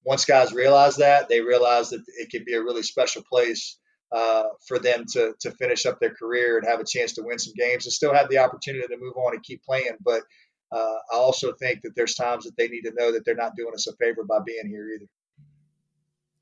[0.04, 3.78] once guys realize that, they realize that it can be a really special place
[4.12, 7.38] uh, for them to to finish up their career and have a chance to win
[7.38, 9.96] some games and still have the opportunity to move on and keep playing.
[10.04, 10.22] But
[10.70, 13.56] uh, I also think that there's times that they need to know that they're not
[13.56, 15.06] doing us a favor by being here either.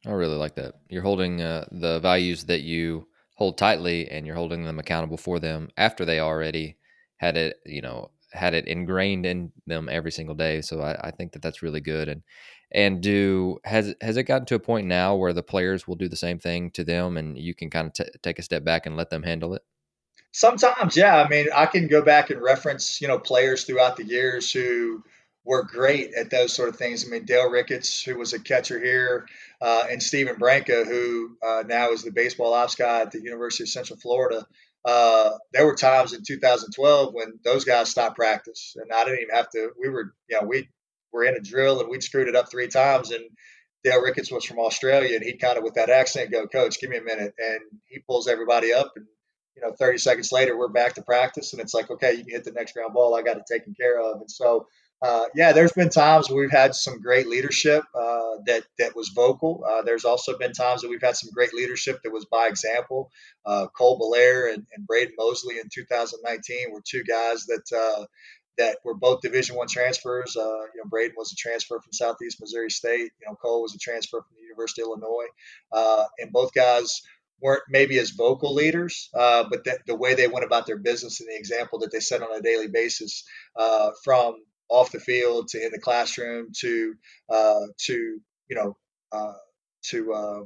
[0.07, 0.75] I really like that.
[0.89, 5.39] You're holding uh, the values that you hold tightly, and you're holding them accountable for
[5.39, 6.79] them after they already
[7.17, 10.61] had it, you know, had it ingrained in them every single day.
[10.61, 12.09] So I, I think that that's really good.
[12.09, 12.23] And
[12.73, 16.09] and do has has it gotten to a point now where the players will do
[16.09, 18.87] the same thing to them, and you can kind of t- take a step back
[18.87, 19.63] and let them handle it?
[20.33, 21.17] Sometimes, yeah.
[21.17, 25.03] I mean, I can go back and reference, you know, players throughout the years who
[25.47, 27.07] were great at those sort of things.
[27.07, 29.27] I mean, Dale Ricketts, who was a catcher here,
[29.63, 33.63] uh, and Stephen Branca, who uh, now is the baseball ops guy at the University
[33.63, 34.47] of Central Florida.
[34.87, 39.35] Uh, there were times in 2012 when those guys stopped practice, and I didn't even
[39.35, 39.71] have to.
[39.81, 40.69] We were, you know, we
[41.13, 43.25] were in a drill and we'd screwed it up three times, and
[43.83, 46.91] Dale Ricketts was from Australia, and he kind of with that accent go, "Coach, give
[46.91, 49.07] me a minute," and he pulls everybody up, and
[49.57, 52.35] you know, 30 seconds later, we're back to practice, and it's like, okay, you can
[52.35, 53.17] hit the next ground ball.
[53.17, 54.69] I got it taken care of, and so
[55.03, 59.63] uh, yeah, there's been times we've had some great leadership uh, that that was vocal.
[59.69, 63.11] Uh, there's also been times that we've had some great leadership that was by example.
[63.45, 68.07] Uh, Cole Belair and, and Braden Mosley in 2019 were two guys that uh,
[68.57, 70.35] that were both Division One transfers.
[70.35, 73.13] Uh, you know, Braden was a transfer from Southeast Missouri State.
[73.21, 75.29] You know, Cole was a transfer from the University of Illinois,
[76.19, 77.03] and both guys
[77.43, 81.21] weren't maybe as vocal leaders, uh, but the, the, way they went about their business
[81.21, 83.25] and the example that they set on a daily basis
[83.57, 84.37] uh, from
[84.69, 86.95] off the field to in the classroom to
[87.31, 88.77] uh, to you know
[89.13, 89.35] uh,
[89.85, 90.43] to uh,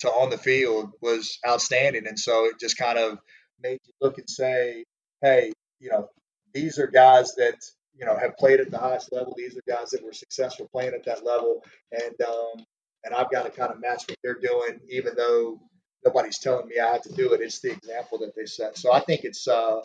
[0.00, 3.18] to on the field was outstanding, and so it just kind of
[3.62, 4.84] made you look and say,
[5.22, 6.08] hey, you know,
[6.54, 7.56] these are guys that
[7.98, 9.34] you know have played at the highest level.
[9.36, 12.64] These are guys that were successful playing at that level, and um,
[13.04, 15.60] and I've got to kind of match what they're doing, even though
[16.04, 17.40] nobody's telling me I have to do it.
[17.40, 18.78] It's the example that they set.
[18.78, 19.80] So I think it's uh,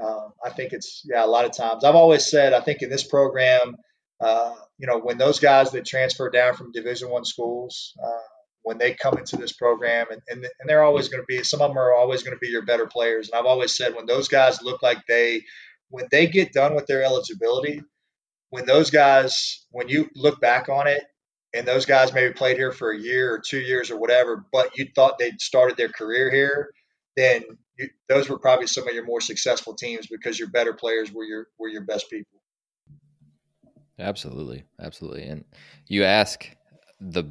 [0.00, 1.24] uh, I think it's yeah.
[1.24, 3.76] A lot of times, I've always said I think in this program,
[4.20, 8.20] uh, you know, when those guys that transfer down from Division One schools, uh,
[8.62, 11.60] when they come into this program, and and, and they're always going to be some
[11.60, 13.28] of them are always going to be your better players.
[13.28, 15.42] And I've always said when those guys look like they
[15.90, 17.82] when they get done with their eligibility,
[18.50, 21.02] when those guys when you look back on it
[21.54, 24.76] and those guys maybe played here for a year or two years or whatever, but
[24.76, 26.70] you thought they'd started their career here,
[27.16, 27.42] then
[27.78, 31.24] you, those were probably some of your more successful teams because your better players were
[31.24, 32.40] your were your best people.
[33.98, 35.24] Absolutely, absolutely.
[35.24, 35.44] And
[35.86, 36.48] you ask
[37.00, 37.24] the,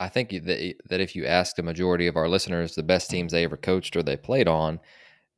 [0.00, 3.32] I think that that if you ask the majority of our listeners the best teams
[3.32, 4.80] they ever coached or they played on,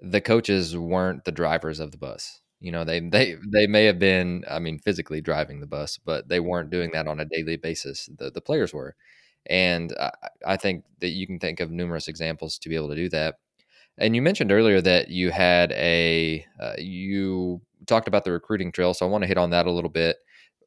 [0.00, 2.40] the coaches weren't the drivers of the bus.
[2.60, 6.28] You know, they they they may have been, I mean, physically driving the bus, but
[6.28, 8.08] they weren't doing that on a daily basis.
[8.16, 8.96] The the players were,
[9.46, 10.10] and I,
[10.46, 13.34] I think that you can think of numerous examples to be able to do that.
[13.98, 18.94] And you mentioned earlier that you had a uh, you talked about the recruiting trail,
[18.94, 20.16] so I want to hit on that a little bit.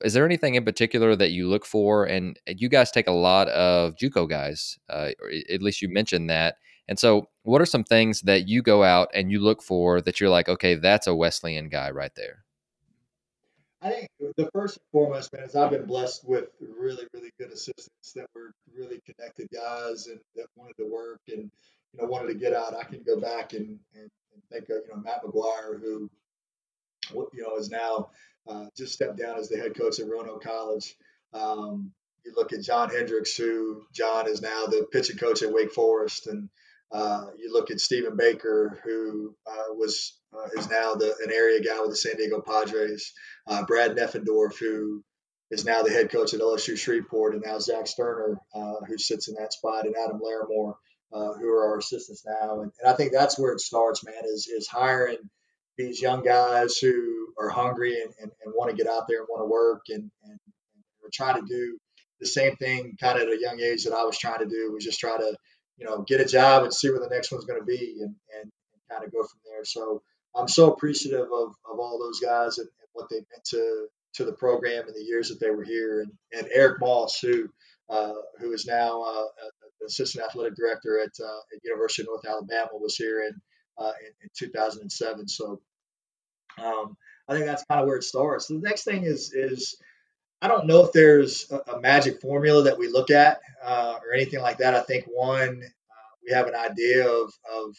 [0.01, 2.05] Is there anything in particular that you look for?
[2.05, 5.09] And you guys take a lot of JUCO guys, uh,
[5.49, 6.57] at least you mentioned that.
[6.87, 10.21] And so, what are some things that you go out and you look for that
[10.21, 12.45] you're like, okay, that's a Wesleyan guy right there?
[13.81, 14.07] I think
[14.37, 18.27] the first and foremost, man, is I've been blessed with really, really good assistants that
[18.33, 21.51] were really connected guys and that wanted to work and
[21.93, 24.83] you know wanted to get out, I can go back and, and, and think of
[24.87, 26.09] you know Matt McGuire, who
[27.33, 28.09] you know is now
[28.47, 30.95] uh, just stepped down as the head coach at Roanoke College.
[31.33, 31.91] Um,
[32.25, 36.27] you look at John Hendricks, who John is now the pitching coach at Wake Forest,
[36.27, 36.49] and
[36.91, 41.61] uh, you look at Stephen Baker, who uh, was uh, is now the an area
[41.61, 43.13] guy with the San Diego Padres.
[43.45, 45.03] Uh, Brad Neffendorf, who
[45.49, 49.29] is now the head coach at LSU Shreveport, and now Zach Sterner, uh, who sits
[49.29, 50.75] in that spot, and Adam Larimore,
[51.13, 52.61] uh, who are our assistants now.
[52.61, 55.17] And, and I think that's where it starts, man, is, is hiring
[55.77, 59.27] these young guys who are hungry and, and, and want to get out there and
[59.29, 60.39] want to work and, and,
[61.03, 61.77] and trying to do
[62.19, 64.71] the same thing kind of at a young age that I was trying to do
[64.73, 65.35] was just try to,
[65.77, 68.15] you know, get a job and see where the next one's going to be and,
[68.41, 68.51] and,
[68.89, 69.65] kind of go from there.
[69.65, 70.01] So
[70.33, 74.23] I'm so appreciative of, of all those guys and, and what they meant to, to
[74.23, 75.99] the program and the years that they were here.
[75.99, 77.49] And, and Eric Moss, who,
[77.89, 79.25] uh, who is now uh,
[79.85, 83.39] assistant athletic director at, uh, at University of North Alabama, was here in,
[83.77, 85.27] uh, in, in 2007.
[85.27, 85.61] So
[86.63, 86.97] um,
[87.27, 88.47] I think that's kind of where it starts.
[88.47, 89.77] The next thing is is
[90.41, 94.13] I don't know if there's a, a magic formula that we look at uh, or
[94.13, 94.75] anything like that.
[94.75, 97.75] I think one uh, we have an idea of of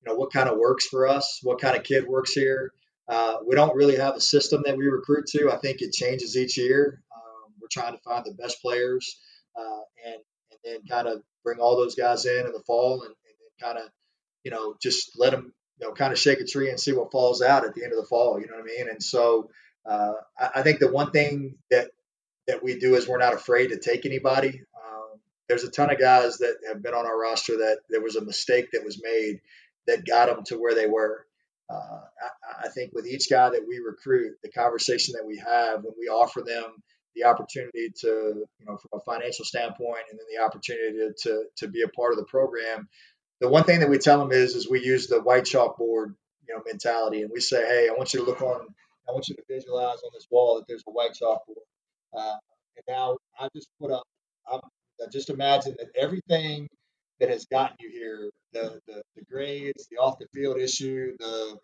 [0.00, 2.72] you know what kind of works for us, what kind of kid works here.
[3.08, 5.50] Uh, we don't really have a system that we recruit to.
[5.50, 7.02] I think it changes each year.
[7.14, 9.18] Um, we're trying to find the best players
[9.58, 13.10] uh, and and then kind of bring all those guys in in the fall and,
[13.10, 13.90] and kind of,
[14.44, 17.12] you know, just let them, you know, kind of shake a tree and see what
[17.12, 18.40] falls out at the end of the fall.
[18.40, 18.88] You know what I mean?
[18.88, 19.50] And so
[19.86, 21.90] uh, I, I, think the one thing that
[22.46, 24.62] that we do is we're not afraid to take anybody.
[24.76, 28.16] Um, there's a ton of guys that have been on our roster that there was
[28.16, 29.40] a mistake that was made
[29.86, 31.26] that got them to where they were.
[31.70, 35.84] Uh, I, I, think with each guy that we recruit, the conversation that we have
[35.84, 36.82] when we offer them
[37.14, 41.68] the opportunity to, you know, from a financial standpoint, and then the opportunity to, to,
[41.68, 42.88] be a part of the program.
[43.40, 46.14] The one thing that we tell them is, is we use the white chalkboard,
[46.48, 48.66] you know, mentality, and we say, hey, I want you to look on,
[49.08, 51.64] I want you to visualize on this wall that there's a white chalkboard.
[52.16, 52.36] Uh,
[52.76, 54.04] and now I just put up.
[54.50, 54.58] I
[55.10, 56.68] just imagine that everything
[57.20, 61.56] that has gotten you here, the, the the grades, the off the field issue, the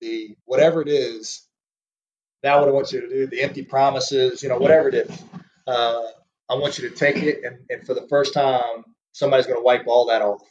[0.00, 1.47] the whatever it is.
[2.42, 5.22] Now, what I want you to do, the empty promises, you know, whatever it is.
[5.66, 6.02] Uh,
[6.48, 9.64] I want you to take it, and, and for the first time, somebody's going to
[9.64, 10.42] wipe all that off.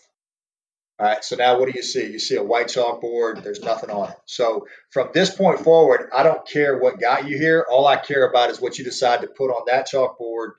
[0.99, 2.11] All right, so now what do you see?
[2.11, 4.17] You see a white chalkboard, there's nothing on it.
[4.25, 7.65] So from this point forward, I don't care what got you here.
[7.69, 10.53] All I care about is what you decide to put on that chalkboard,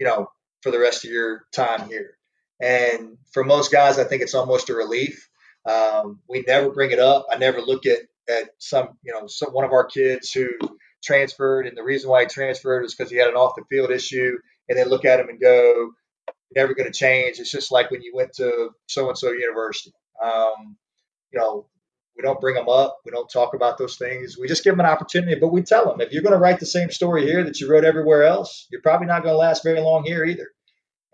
[0.00, 0.28] you know,
[0.62, 2.16] for the rest of your time here.
[2.60, 5.28] And for most guys, I think it's almost a relief.
[5.64, 7.26] Um, we never bring it up.
[7.30, 7.98] I never look at
[8.28, 10.48] at some, you know, some, one of our kids who
[11.02, 13.90] transferred, and the reason why he transferred is because he had an off the field
[13.90, 14.36] issue,
[14.68, 15.90] and then look at him and go,
[16.54, 17.38] never going to change.
[17.38, 19.92] It's just like when you went to so and so university.
[20.22, 20.76] Um,
[21.32, 21.66] you know,
[22.16, 22.98] we don't bring them up.
[23.04, 24.36] We don't talk about those things.
[24.38, 26.60] We just give them an opportunity, but we tell them if you're going to write
[26.60, 29.64] the same story here that you wrote everywhere else, you're probably not going to last
[29.64, 30.48] very long here either.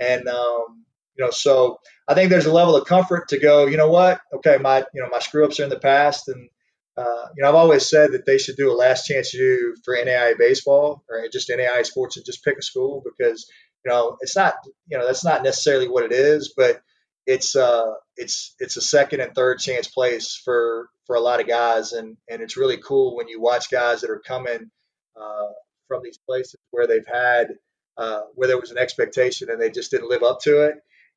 [0.01, 0.85] And um,
[1.17, 1.79] you know, so
[2.09, 3.67] I think there's a level of comfort to go.
[3.67, 4.21] You know what?
[4.35, 6.49] Okay, my you know my screw ups are in the past, and
[6.97, 9.97] uh, you know I've always said that they should do a last chance U for
[9.97, 13.51] NAIA baseball or just NAIA sports and just pick a school because
[13.87, 14.55] you know, it's not,
[14.89, 16.83] you know, that's not necessarily what it is, but
[17.25, 21.47] it's uh, it's it's a second and third chance place for for a lot of
[21.47, 24.71] guys, and and it's really cool when you watch guys that are coming
[25.17, 25.49] uh,
[25.87, 27.55] from these places where they've had
[27.97, 30.75] uh, where there was an expectation and they just didn't live up to it,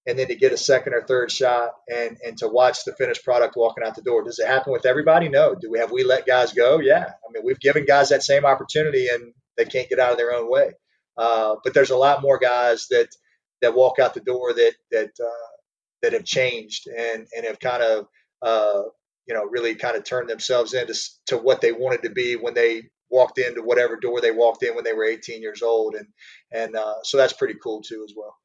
[0.09, 3.23] and then to get a second or third shot and and to watch the finished
[3.23, 4.23] product walking out the door.
[4.23, 5.29] Does it happen with everybody?
[5.29, 5.53] No.
[5.53, 6.79] Do we have we let guys go?
[6.79, 7.05] Yeah.
[7.05, 10.33] I mean, we've given guys that same opportunity and they can't get out of their
[10.33, 10.71] own way.
[11.15, 13.09] Uh, but there's a lot more guys that
[13.61, 15.49] that walk out the door that that uh,
[16.01, 18.07] that have changed and and have kind of
[18.41, 18.83] uh,
[19.27, 20.97] you know really kind of turned themselves into
[21.27, 24.75] to what they wanted to be when they walked into whatever door they walked in
[24.75, 26.07] when they were 18 years old and
[26.51, 28.38] and uh, so that's pretty cool too as well.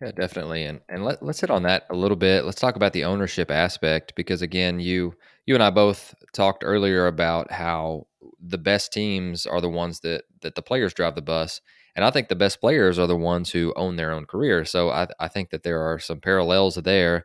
[0.00, 0.64] Yeah, definitely.
[0.64, 2.44] And and let, let's hit on that a little bit.
[2.44, 5.14] Let's talk about the ownership aspect because again, you
[5.46, 8.06] you and I both talked earlier about how
[8.40, 11.60] the best teams are the ones that that the players drive the bus.
[11.94, 14.66] And I think the best players are the ones who own their own career.
[14.66, 17.24] So I, I think that there are some parallels there.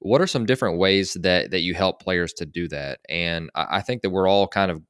[0.00, 3.00] What are some different ways that that you help players to do that?
[3.08, 4.82] And I, I think that we're all kind of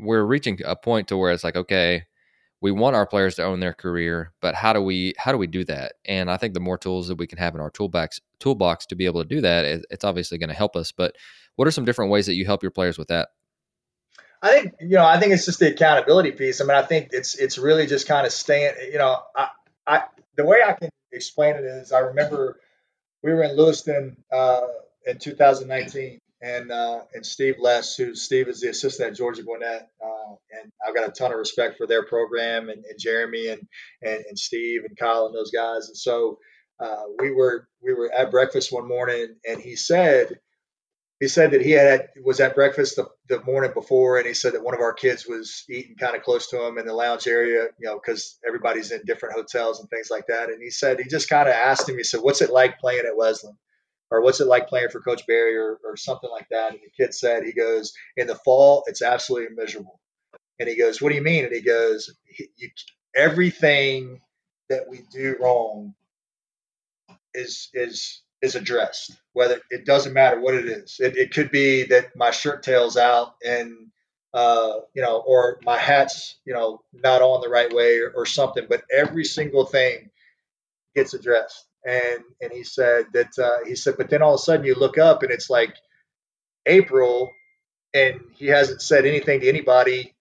[0.00, 2.04] we're reaching a point to where it's like, okay,
[2.62, 5.48] we want our players to own their career, but how do we how do we
[5.48, 5.94] do that?
[6.04, 8.94] And I think the more tools that we can have in our toolbox toolbox to
[8.94, 10.92] be able to do that, it's obviously going to help us.
[10.92, 11.16] But
[11.56, 13.30] what are some different ways that you help your players with that?
[14.40, 16.60] I think you know I think it's just the accountability piece.
[16.60, 18.74] I mean, I think it's it's really just kind of staying.
[18.92, 19.48] You know, I,
[19.86, 20.02] I
[20.36, 22.60] the way I can explain it is I remember
[23.22, 24.60] we were in Lewiston uh,
[25.04, 29.88] in 2019, and uh, and Steve Less, who Steve is the assistant at Georgia Gwinnett,
[30.04, 33.66] uh, and I've got a ton of respect for their program and, and Jeremy and,
[34.02, 35.86] and, and Steve and Kyle and those guys.
[35.88, 36.38] And so
[36.80, 40.40] uh, we were we were at breakfast one morning, and he said
[41.20, 44.54] he said that he had was at breakfast the, the morning before, and he said
[44.54, 47.28] that one of our kids was eating kind of close to him in the lounge
[47.28, 50.48] area, you know, because everybody's in different hotels and things like that.
[50.48, 53.04] And he said he just kind of asked him, he said, "What's it like playing
[53.06, 53.56] at Wesleyan?"
[54.12, 56.72] Or what's it like playing for Coach Berry or, or something like that.
[56.72, 59.98] And the kid said, he goes, in the fall, it's absolutely miserable.
[60.60, 61.46] And he goes, what do you mean?
[61.46, 62.14] And he goes,
[62.58, 62.68] you,
[63.16, 64.20] everything
[64.68, 65.94] that we do wrong
[67.32, 69.12] is is is addressed.
[69.32, 70.98] Whether it doesn't matter what it is.
[71.00, 73.72] It, it could be that my shirt tails out and
[74.34, 78.26] uh, you know, or my hat's you know not on the right way or, or
[78.26, 78.66] something.
[78.68, 80.10] But every single thing
[80.94, 84.42] gets addressed and and he said that uh, he said, but then all of a
[84.42, 85.74] sudden you look up and it's like
[86.66, 87.30] April,
[87.94, 90.14] and he hasn't said anything to anybody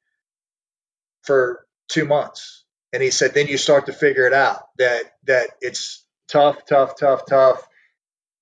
[1.23, 2.63] for two months.
[2.93, 6.97] And he said, then you start to figure it out that that it's tough, tough,
[6.97, 7.67] tough, tough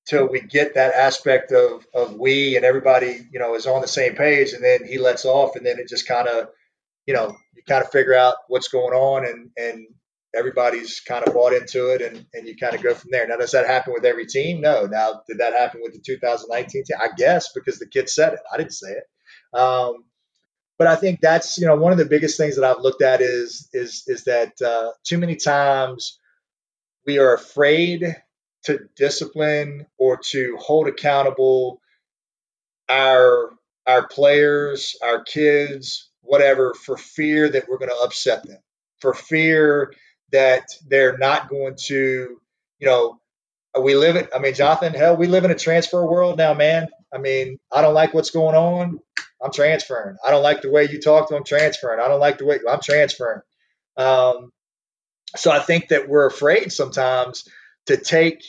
[0.08, 3.88] till we get that aspect of of we and everybody you know is on the
[3.88, 6.50] same page, and then he lets off, and then it just kind of
[7.06, 9.88] you know you kind of figure out what's going on and and
[10.36, 13.28] everybody's kind of bought into it and, and you kind of go from there.
[13.28, 14.62] Now, does that happen with every team?
[14.62, 14.86] No.
[14.86, 16.98] Now, did that happen with the 2019 team?
[17.02, 18.40] I guess because the kid said it.
[18.54, 19.58] I didn't say it.
[19.58, 20.04] Um,
[20.78, 23.22] but I think that's you know one of the biggest things that I've looked at
[23.22, 26.18] is is is that uh, too many times
[27.06, 28.16] we are afraid
[28.64, 31.82] to discipline or to hold accountable
[32.88, 33.52] our
[33.86, 38.60] our players, our kids, whatever, for fear that we're going to upset them,
[39.00, 39.92] for fear
[40.32, 42.40] that they're not going to,
[42.80, 43.20] you know,
[43.80, 44.30] we live it.
[44.36, 46.88] I mean, Jonathan, hell, we live in a transfer world now, man.
[47.14, 49.00] I mean, I don't like what's going on.
[49.44, 50.18] I'm transferring.
[50.26, 52.00] I don't like the way you talk to I'm transferring.
[52.00, 53.42] I don't like the way I'm transferring.
[53.96, 54.52] Um,
[55.36, 57.48] so I think that we're afraid sometimes
[57.86, 58.44] to take,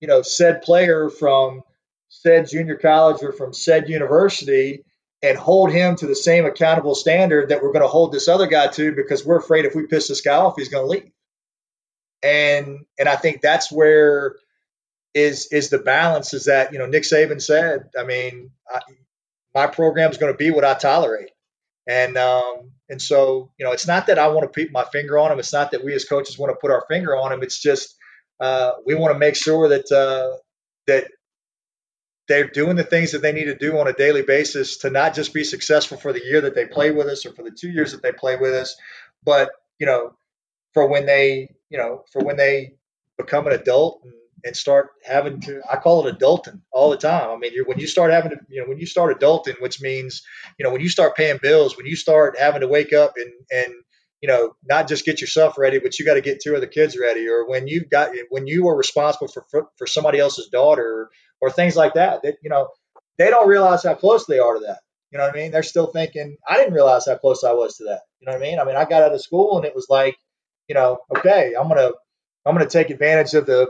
[0.00, 1.62] you know, said player from
[2.08, 4.84] said junior college or from said university
[5.22, 8.46] and hold him to the same accountable standard that we're going to hold this other
[8.46, 11.12] guy to because we're afraid if we piss this guy off, he's going to leave.
[12.22, 14.36] And and I think that's where
[15.14, 17.90] is is the balance is that you know Nick Saban said.
[17.98, 18.80] I mean, I,
[19.54, 21.30] my program is going to be what I tolerate,
[21.86, 25.18] and um, and so you know it's not that I want to keep my finger
[25.18, 25.38] on him.
[25.38, 27.42] It's not that we as coaches want to put our finger on him.
[27.42, 27.96] It's just
[28.40, 30.36] uh, we want to make sure that uh,
[30.86, 31.08] that
[32.28, 35.14] they're doing the things that they need to do on a daily basis to not
[35.14, 37.68] just be successful for the year that they play with us or for the two
[37.68, 38.76] years that they play with us,
[39.24, 40.14] but you know,
[40.72, 42.74] for when they, you know, for when they
[43.18, 44.12] become an adult and,
[44.44, 47.30] and start having to, I call it adulting all the time.
[47.30, 50.22] I mean, when you start having to, you know, when you start adulting, which means,
[50.58, 53.32] you know, when you start paying bills, when you start having to wake up and,
[53.50, 53.74] and,
[54.20, 56.96] you know, not just get yourself ready, but you got to get two other kids
[56.96, 61.10] ready, or when you've got when you are responsible for for, for somebody else's daughter,
[61.40, 62.22] or things like that.
[62.22, 62.68] That you know,
[63.18, 64.78] they don't realize how close they are to that.
[65.10, 65.50] You know what I mean?
[65.50, 68.02] They're still thinking, I didn't realize how close I was to that.
[68.20, 68.58] You know what I mean?
[68.60, 70.16] I mean, I got out of school and it was like,
[70.68, 71.90] you know, okay, I'm gonna
[72.46, 73.68] I'm gonna take advantage of the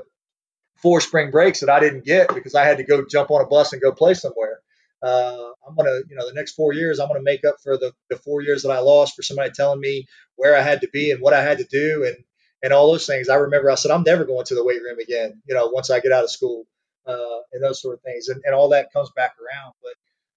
[0.76, 3.46] four spring breaks that I didn't get because I had to go jump on a
[3.46, 4.60] bus and go play somewhere.
[5.02, 7.92] Uh, I'm gonna, you know, the next four years, I'm gonna make up for the,
[8.10, 11.10] the four years that I lost for somebody telling me where I had to be
[11.10, 12.16] and what I had to do and
[12.62, 13.28] and all those things.
[13.28, 15.42] I remember I said I'm never going to the weight room again.
[15.46, 16.66] You know, once I get out of school
[17.06, 19.74] uh, and those sort of things, and, and all that comes back around.
[19.82, 19.94] But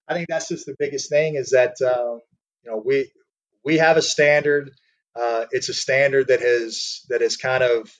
[0.08, 2.20] I think that's just the biggest thing is that um,
[2.64, 3.10] you know we
[3.64, 4.72] we have a standard.
[5.20, 7.90] Uh, it's a standard that has that has kind of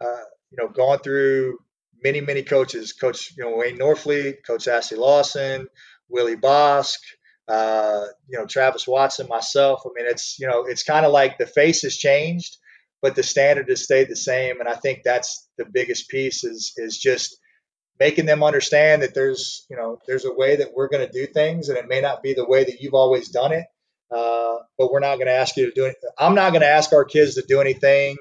[0.00, 1.58] uh, you know gone through
[2.02, 2.92] many many coaches.
[2.92, 5.68] Coach you know Wayne Norfleet, Coach Ashley Lawson,
[6.08, 6.98] Willie Bosk.
[7.46, 9.82] Uh, you know Travis Watson, myself.
[9.86, 12.58] I mean, it's you know it's kind of like the face has changed,
[13.00, 14.60] but the standard has stayed the same.
[14.60, 17.38] And I think that's the biggest piece is is just
[17.98, 21.26] making them understand that there's you know there's a way that we're going to do
[21.26, 23.64] things and it may not be the way that you've always done it
[24.14, 26.68] uh, but we're not going to ask you to do it i'm not going to
[26.68, 28.16] ask our kids to do anything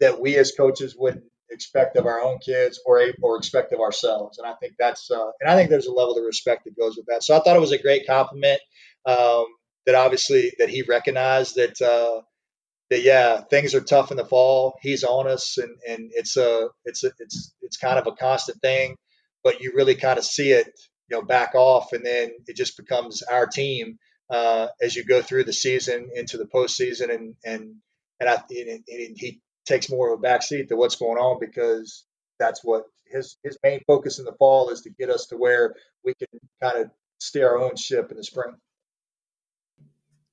[0.00, 4.38] that we as coaches wouldn't expect of our own kids or or expect of ourselves
[4.38, 6.96] and i think that's uh, and i think there's a level of respect that goes
[6.96, 8.60] with that so i thought it was a great compliment
[9.06, 9.44] um,
[9.86, 12.20] that obviously that he recognized that uh,
[12.90, 14.78] that yeah, things are tough in the fall.
[14.82, 18.60] He's on us, and and it's a it's a, it's it's kind of a constant
[18.60, 18.96] thing
[19.44, 20.66] but you really kind of see it,
[21.10, 23.98] you know, back off, and then it just becomes our team
[24.30, 27.76] uh, as you go through the season into the postseason, and and
[28.20, 32.04] and, I, and, and he takes more of a backseat to what's going on because
[32.38, 35.74] that's what his his main focus in the fall is to get us to where
[36.04, 36.28] we can
[36.62, 38.54] kind of steer our own ship in the spring.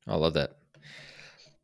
[0.08, 0.58] I love that.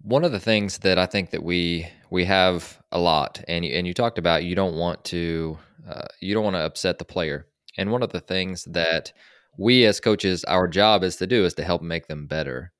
[0.01, 3.71] One of the things that I think that we we have a lot, and you,
[3.71, 5.57] and you talked about, you don't want to
[5.87, 7.47] uh, you don't want to upset the player.
[7.77, 9.13] And one of the things that
[9.57, 12.71] we as coaches, our job is to do is to help make them better.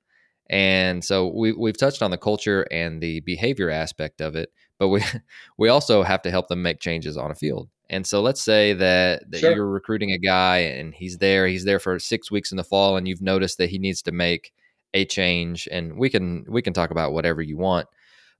[0.49, 4.89] And so we we've touched on the culture and the behavior aspect of it, but
[4.89, 5.01] we
[5.57, 7.69] we also have to help them make changes on a field.
[7.89, 9.53] And so let's say that, that sure.
[9.53, 12.95] you're recruiting a guy and he's there, he's there for six weeks in the fall,
[12.95, 14.53] and you've noticed that he needs to make
[14.93, 15.67] a change.
[15.71, 17.87] And we can we can talk about whatever you want.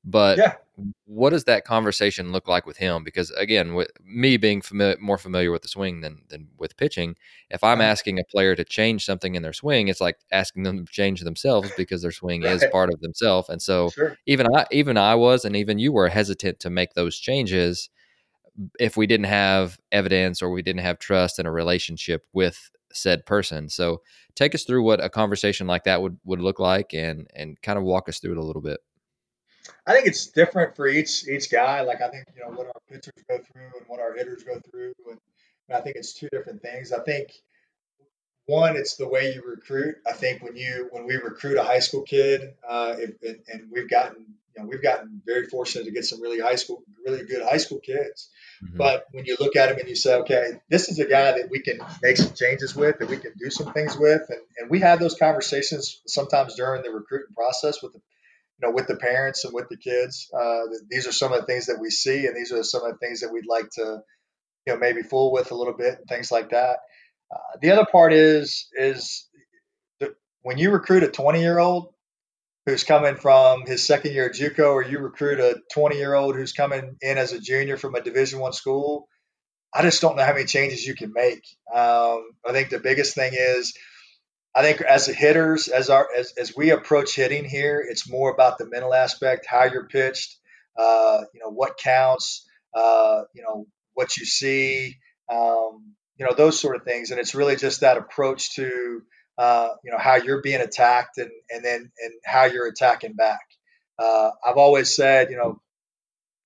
[0.04, 0.54] But yeah.
[1.06, 3.04] what does that conversation look like with him?
[3.04, 7.16] Because again, with me being familiar, more familiar with the swing than than with pitching,
[7.52, 7.90] if I'm uh-huh.
[7.90, 11.22] asking a player to change something in their swing, it's like asking them to change
[11.22, 12.54] themselves because their swing right.
[12.54, 13.50] is part of themselves.
[13.50, 14.18] And so sure.
[14.26, 17.90] even I even I was and even you were hesitant to make those changes
[18.80, 23.26] if we didn't have evidence or we didn't have trust in a relationship with said
[23.26, 23.70] person.
[23.70, 24.02] So
[24.36, 27.78] take us through what a conversation like that would would look like and and kind
[27.78, 28.80] of walk us through it a little bit.
[29.86, 31.82] I think it's different for each each guy.
[31.82, 34.60] Like I think you know what our pitchers go through and what our hitters go
[34.60, 35.20] through, and,
[35.70, 36.92] and I think it's two different things.
[36.92, 37.32] I think
[38.46, 39.96] one, it's the way you recruit.
[40.08, 43.90] I think when you when we recruit a high school kid, uh, if, and we've
[43.90, 47.44] gotten you know we've gotten very fortunate to get some really high school really good
[47.44, 48.30] high school kids.
[48.64, 48.78] Mm-hmm.
[48.78, 51.50] But when you look at him and you say, okay, this is a guy that
[51.50, 54.70] we can make some changes with, that we can do some things with, and, and
[54.70, 58.02] we have those conversations sometimes during the recruiting process with the
[58.62, 60.30] you know, with the parents and with the kids.
[60.34, 62.92] Uh, these are some of the things that we see, and these are some of
[62.92, 64.02] the things that we'd like to,
[64.66, 66.80] you know, maybe fool with a little bit and things like that.
[67.34, 69.28] Uh, the other part is is
[70.44, 71.94] when you recruit a 20 year old
[72.66, 76.36] who's coming from his second year at JUCO, or you recruit a 20 year old
[76.36, 79.08] who's coming in as a junior from a Division One school.
[79.74, 81.44] I just don't know how many changes you can make.
[81.74, 83.74] Um, I think the biggest thing is
[84.54, 88.32] I think as the hitters, as our as, as we approach hitting here, it's more
[88.32, 90.38] about the mental aspect, how you're pitched,
[90.78, 92.46] uh, you know, what counts,
[92.76, 94.98] uh, you know, what you see,
[95.32, 97.12] um, you know, those sort of things.
[97.12, 99.02] And it's really just that approach to,
[99.38, 103.42] uh, you know, how you're being attacked and, and then, and how you're attacking back.
[103.98, 105.62] Uh, I've always said, you know,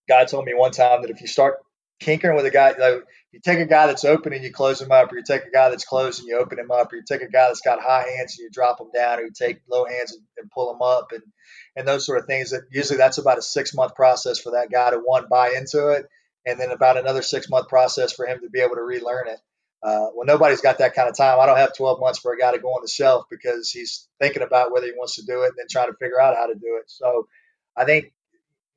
[0.07, 1.55] God told me one time that if you start
[2.01, 3.03] kinkering with a guy, like
[3.35, 5.51] you take a guy that's open and you close him up, or you take a
[5.51, 7.81] guy that's closed and you open him up, or you take a guy that's got
[7.81, 10.73] high hands and you drop him down, or you take low hands and, and pull
[10.73, 11.21] him up, and
[11.75, 12.51] and those sort of things.
[12.51, 15.89] That usually that's about a six month process for that guy to one buy into
[15.89, 16.05] it,
[16.45, 19.39] and then about another six month process for him to be able to relearn it.
[19.83, 21.37] Uh, well, nobody's got that kind of time.
[21.37, 24.07] I don't have 12 months for a guy to go on the shelf because he's
[24.17, 26.47] thinking about whether he wants to do it and then trying to figure out how
[26.47, 26.85] to do it.
[26.87, 27.27] So
[27.75, 28.13] I think,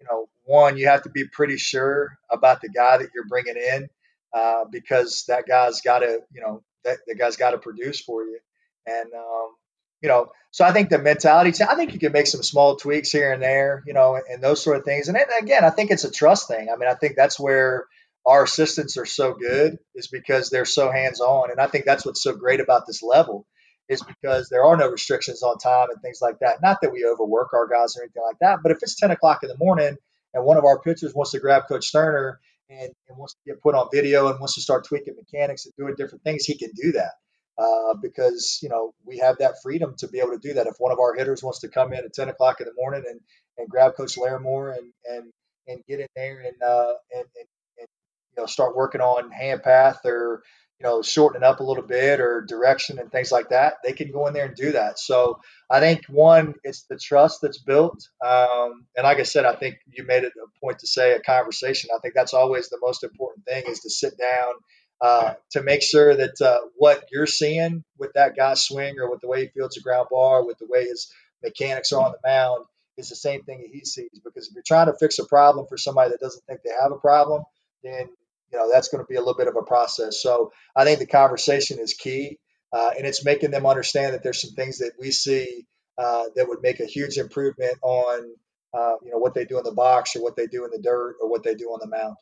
[0.00, 3.56] you know, one, you have to be pretty sure about the guy that you're bringing
[3.56, 3.88] in
[4.32, 8.22] uh, because that guy's got to, you know, that the guy's got to produce for
[8.22, 8.38] you.
[8.86, 9.54] And, um,
[10.00, 13.10] you know, so I think the mentality, I think you can make some small tweaks
[13.10, 15.08] here and there, you know, and those sort of things.
[15.08, 16.68] And again, I think it's a trust thing.
[16.72, 17.86] I mean, I think that's where
[18.24, 21.50] our assistants are so good is because they're so hands on.
[21.50, 23.46] And I think that's what's so great about this level
[23.88, 26.60] is because there are no restrictions on time and things like that.
[26.62, 29.42] Not that we overwork our guys or anything like that, but if it's 10 o'clock
[29.42, 29.96] in the morning
[30.34, 32.38] and one of our pitchers wants to grab Coach Sterner
[32.70, 35.74] and, and wants to get put on video and wants to start tweaking mechanics and
[35.78, 37.12] doing different things, he can do that.
[37.58, 40.68] Uh, because you know we have that freedom to be able to do that.
[40.68, 43.02] If one of our hitters wants to come in at 10 o'clock in the morning
[43.08, 43.18] and,
[43.56, 45.32] and grab Coach Larimore and and
[45.66, 47.48] and get in there and uh, and, and,
[47.78, 47.88] and
[48.30, 50.44] you know start working on hand path or
[50.80, 53.92] you know, shorten it up a little bit or direction and things like that, they
[53.92, 54.98] can go in there and do that.
[54.98, 58.08] So I think one, it's the trust that's built.
[58.24, 61.20] Um, and like I said, I think you made it a point to say a
[61.20, 61.90] conversation.
[61.94, 64.54] I think that's always the most important thing is to sit down
[65.00, 69.20] uh, to make sure that uh, what you're seeing with that guy's swing or with
[69.20, 71.12] the way he fields a ground ball, with the way his
[71.42, 72.64] mechanics are on the mound,
[72.96, 74.20] is the same thing that he sees.
[74.24, 76.92] Because if you're trying to fix a problem for somebody that doesn't think they have
[76.92, 77.44] a problem,
[77.84, 78.08] then
[78.52, 80.22] you know that's going to be a little bit of a process.
[80.22, 82.38] So I think the conversation is key,
[82.72, 85.66] uh, and it's making them understand that there's some things that we see
[85.98, 88.34] uh, that would make a huge improvement on
[88.74, 90.80] uh, you know what they do in the box or what they do in the
[90.82, 92.16] dirt or what they do on the mound.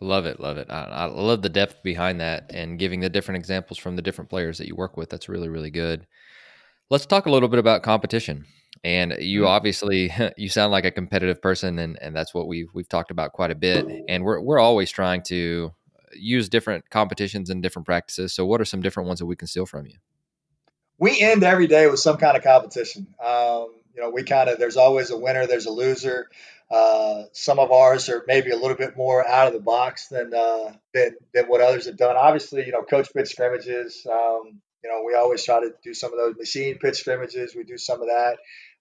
[0.00, 0.66] Love it, love it.
[0.70, 4.28] I, I, love the depth behind that and giving the different examples from the different
[4.28, 5.08] players that you work with.
[5.08, 6.06] That's really, really good.
[6.90, 8.44] Let's talk a little bit about competition.
[8.84, 9.48] And you mm-hmm.
[9.48, 13.32] obviously you sound like a competitive person, and, and that's what we've we've talked about
[13.32, 13.86] quite a bit.
[14.08, 15.72] And we're we're always trying to
[16.16, 18.32] use different competitions and different practices.
[18.32, 19.96] So, what are some different ones that we can steal from you?
[20.98, 23.08] We end every day with some kind of competition.
[23.24, 26.28] Um, you know, we kind of there's always a winner, there's a loser.
[26.70, 30.32] Uh, some of ours are maybe a little bit more out of the box than
[30.34, 32.16] uh, than than what others have done.
[32.16, 34.06] Obviously, you know, coach pitch scrimmages.
[34.10, 37.54] Um, you know, we always try to do some of those machine pitch scrimmages.
[37.54, 38.36] We do some of that.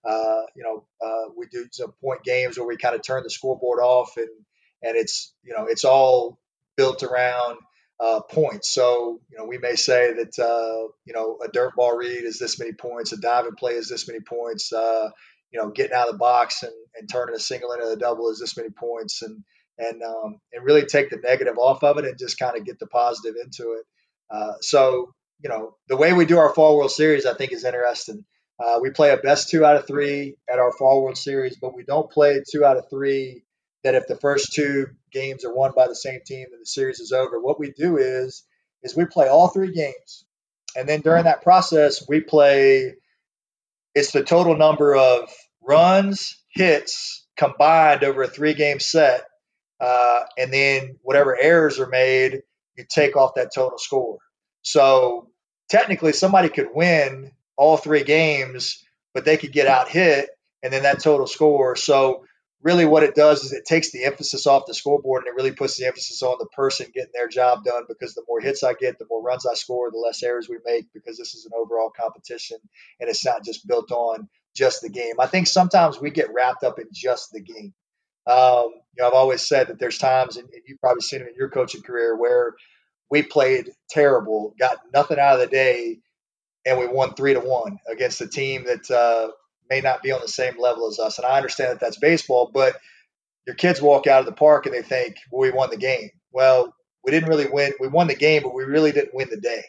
[0.06, 3.30] Uh, you know, uh, we do some point games where we kind of turn the
[3.30, 4.30] scoreboard off, and
[4.82, 6.40] and it's you know it's all
[6.76, 7.58] built around
[8.00, 8.72] uh, points.
[8.74, 12.40] So you know we may say that uh, you know a dirt ball read is
[12.40, 14.74] this many points, a diving play is this many points.
[14.74, 15.10] Uh,
[15.54, 18.30] you know, getting out of the box and, and turning a single into a double
[18.30, 19.44] is this many points, and
[19.78, 22.80] and um, and really take the negative off of it and just kind of get
[22.80, 23.86] the positive into it.
[24.30, 27.64] Uh, so you know the way we do our fall World Series, I think, is
[27.64, 28.26] interesting.
[28.60, 31.76] Uh, we play a best two out of three at our Fall World Series, but
[31.76, 33.44] we don't play two out of three.
[33.84, 37.02] That if the first two games are won by the same team, then the series
[37.02, 37.40] is over.
[37.40, 38.44] What we do is
[38.82, 40.26] is we play all three games,
[40.76, 42.96] and then during that process, we play.
[43.94, 45.30] It's the total number of
[45.62, 49.24] runs, hits combined over a three game set,
[49.80, 52.42] uh, and then whatever errors are made,
[52.78, 54.20] you take off that total score.
[54.62, 55.30] So
[55.70, 58.84] technically, somebody could win all three games,
[59.14, 60.30] but they could get out hit
[60.62, 61.76] and then that total score.
[61.76, 62.26] So
[62.62, 65.52] really what it does is it takes the emphasis off the scoreboard and it really
[65.56, 68.74] puts the emphasis on the person getting their job done because the more hits I
[68.74, 71.52] get, the more runs I score, the less errors we make because this is an
[71.56, 72.58] overall competition
[73.00, 75.16] and it's not just built on just the game.
[75.20, 77.74] I think sometimes we get wrapped up in just the game.
[78.26, 81.36] Um, you know, I've always said that there's times, and, you've probably seen it in
[81.36, 82.56] your coaching career, where
[83.10, 86.00] we played terrible, got nothing out of the day,
[86.66, 89.32] and we won three to one against a team that uh,
[89.70, 91.18] may not be on the same level as us.
[91.18, 92.76] And I understand that that's baseball, but
[93.46, 96.10] your kids walk out of the park and they think, well, we won the game.
[96.32, 97.74] Well, we didn't really win.
[97.80, 99.64] We won the game, but we really didn't win the day.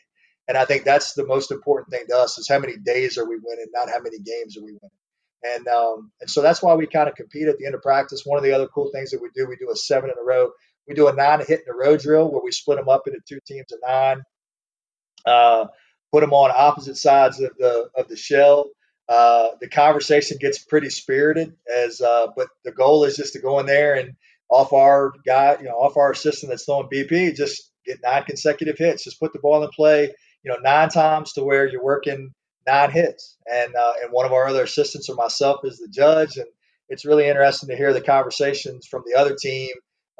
[0.46, 3.28] And I think that's the most important thing to us is how many days are
[3.28, 4.90] we winning, not how many games are we winning.
[5.42, 8.22] And um, and so that's why we kind of compete at the end of practice.
[8.24, 10.24] One of the other cool things that we do, we do a seven in a
[10.24, 10.50] row.
[10.88, 13.20] We do a nine hit in a row drill where we split them up into
[13.26, 14.22] two teams of nine.
[15.26, 15.66] Uh,
[16.14, 18.70] put them on opposite sides of the of the shell.
[19.08, 23.58] Uh, the conversation gets pretty spirited as, uh, but the goal is just to go
[23.58, 24.12] in there and
[24.48, 28.78] off our guy, you know, off our assistant that's throwing BP, just get nine consecutive
[28.78, 29.02] hits.
[29.02, 30.04] Just put the ball in play,
[30.44, 32.30] you know, nine times to where you're working
[32.64, 33.36] nine hits.
[33.50, 36.46] And uh, and one of our other assistants or myself is the judge, and
[36.88, 39.70] it's really interesting to hear the conversations from the other team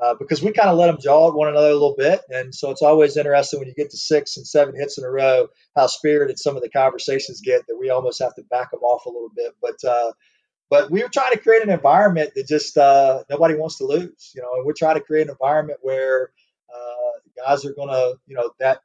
[0.03, 2.21] uh, because we kind of let them jaw at one another a little bit.
[2.29, 5.11] And so it's always interesting when you get to six and seven hits in a
[5.11, 8.81] row, how spirited some of the conversations get that we almost have to back them
[8.81, 9.55] off a little bit.
[9.63, 10.13] But uh,
[10.71, 14.33] but we were trying to create an environment that just uh, nobody wants to lose,
[14.35, 16.31] you know, and we're trying to create an environment where
[16.75, 18.81] uh, guys are going to, you know, that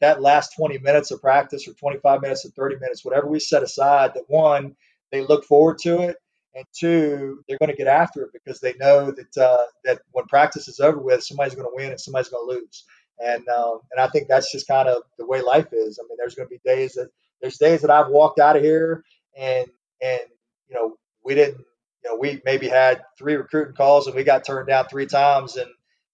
[0.00, 3.62] that last 20 minutes of practice or 25 minutes or 30 minutes, whatever we set
[3.62, 4.76] aside, that one,
[5.12, 6.16] they look forward to it
[6.54, 10.26] and two, they're going to get after it because they know that uh, that when
[10.26, 12.84] practice is over with, somebody's going to win and somebody's going to lose.
[13.18, 15.98] And um, and I think that's just kind of the way life is.
[15.98, 18.62] I mean, there's going to be days that there's days that I've walked out of
[18.62, 19.04] here
[19.36, 19.66] and
[20.02, 20.20] and
[20.68, 21.58] you know we didn't
[22.04, 25.56] you know we maybe had three recruiting calls and we got turned down three times
[25.56, 25.68] and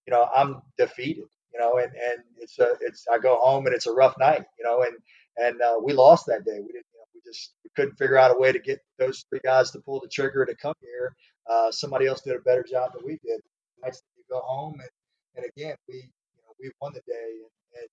[0.07, 1.25] you know I'm defeated.
[1.55, 4.45] You know, and and it's a it's I go home and it's a rough night.
[4.59, 4.97] You know, and
[5.39, 6.59] and uh, we lost that day.
[6.61, 6.85] We didn't
[7.27, 10.45] just couldn't figure out a way to get those three guys to pull the trigger
[10.47, 11.15] to come here.
[11.49, 13.41] Uh, somebody else did a better job than we did.
[13.83, 14.91] Next go home and,
[15.37, 17.89] and again we you know we won the day and, and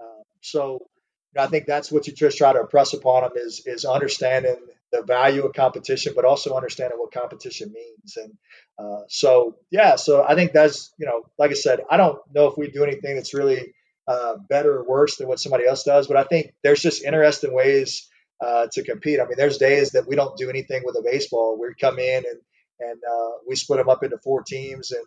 [0.00, 3.32] um, so you know, I think that's what you just try to impress upon them
[3.36, 4.56] is is understanding
[4.92, 8.18] the value of competition, but also understanding what competition means.
[8.18, 8.36] And
[8.78, 12.48] uh, so yeah, so I think that's you know like I said, I don't know
[12.48, 13.74] if we do anything that's really
[14.06, 17.54] uh, better or worse than what somebody else does, but I think there's just interesting
[17.54, 18.08] ways
[18.42, 19.20] uh, to compete.
[19.20, 21.58] I mean, there's days that we don't do anything with a baseball.
[21.60, 22.40] We come in and
[22.80, 25.04] and uh, we split them up into four teams, and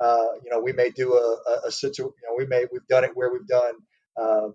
[0.00, 2.04] uh, you know we may do a, a, a situ.
[2.04, 3.74] You know, we may we've done it where we've done
[4.20, 4.48] uh,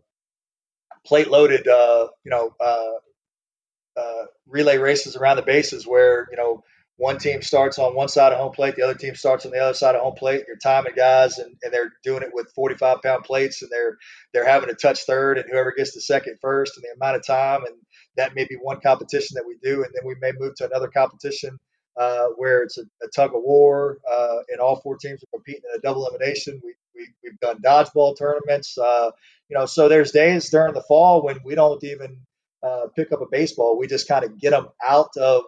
[1.06, 1.68] plate loaded.
[1.68, 6.64] Uh, you know, uh, relay races around the bases where you know
[6.98, 9.60] one team starts on one side of home plate, the other team starts on the
[9.60, 10.44] other side of home plate.
[10.48, 13.98] You're timing guys, and, and they're doing it with 45 pound plates, and they're
[14.34, 17.26] they're having to touch third, and whoever gets the second first, and the amount of
[17.26, 17.76] time, and
[18.18, 20.88] that may be one competition that we do, and then we may move to another
[20.88, 21.60] competition
[21.98, 25.62] uh, where it's a, a, tug of war, uh, and all four teams are competing
[25.72, 26.60] in a double elimination.
[26.64, 29.12] We, we we've done dodgeball tournaments, uh,
[29.50, 29.66] you know.
[29.66, 32.18] So there's days during the fall when we don't even
[32.64, 33.78] uh, pick up a baseball.
[33.78, 35.44] We just kind of get them out of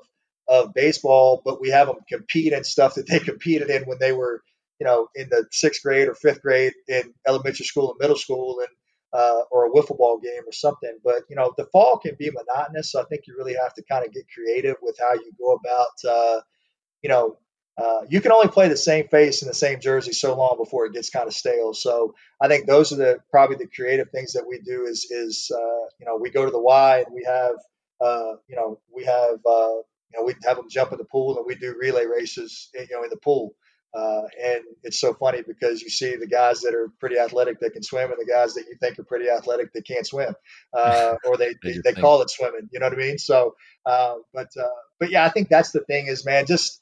[0.48, 4.12] of baseball, but we have them compete in stuff that they competed in when they
[4.12, 4.44] were,
[4.80, 8.60] you know, in the sixth grade or fifth grade in elementary school and middle school,
[8.60, 8.70] and
[9.16, 10.98] uh, or a wiffle ball game or something.
[11.04, 13.84] But you know, the fall can be monotonous, so I think you really have to
[13.84, 16.42] kind of get creative with how you go about, uh,
[17.04, 17.38] you know.
[17.78, 20.86] Uh, you can only play the same face in the same jersey so long before
[20.86, 21.74] it gets kind of stale.
[21.74, 24.86] So I think those are the probably the creative things that we do.
[24.86, 27.56] Is is uh, you know we go to the Y and we have
[28.02, 29.76] uh, you know we have uh,
[30.16, 32.88] you know, we have them jump in the pool and we do relay races, you
[32.92, 33.56] know, in the pool.
[33.96, 37.72] Uh, and it's so funny because you see the guys that are pretty athletic that
[37.72, 40.34] can swim and the guys that you think are pretty athletic that can't swim,
[40.74, 42.70] uh, or they, they, they, call it swimming.
[42.74, 43.18] You know what I mean?
[43.18, 44.68] So, uh, but uh,
[45.00, 46.82] but yeah, I think that's the thing is, man, just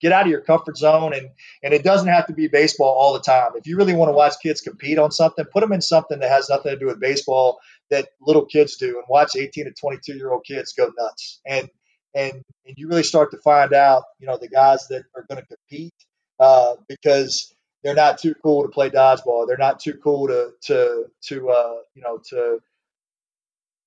[0.00, 1.30] get out of your comfort zone and
[1.62, 3.52] and it doesn't have to be baseball all the time.
[3.56, 6.30] If you really want to watch kids compete on something, put them in something that
[6.30, 7.58] has nothing to do with baseball
[7.90, 11.68] that little kids do, and watch 18 to 22 year old kids go nuts and
[12.14, 12.32] and,
[12.64, 15.46] and you really start to find out, you know, the guys that are going to
[15.46, 15.92] compete
[16.38, 19.46] uh, because they're not too cool to play dodgeball.
[19.46, 22.58] They're not too cool to to to uh, you know to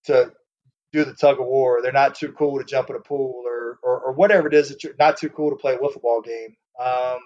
[0.05, 0.31] to
[0.91, 1.81] do the tug of war.
[1.81, 4.69] They're not too cool to jump in a pool or, or, or whatever it is
[4.69, 6.55] that you're not too cool to play a wiffle ball game.
[6.83, 7.19] Um,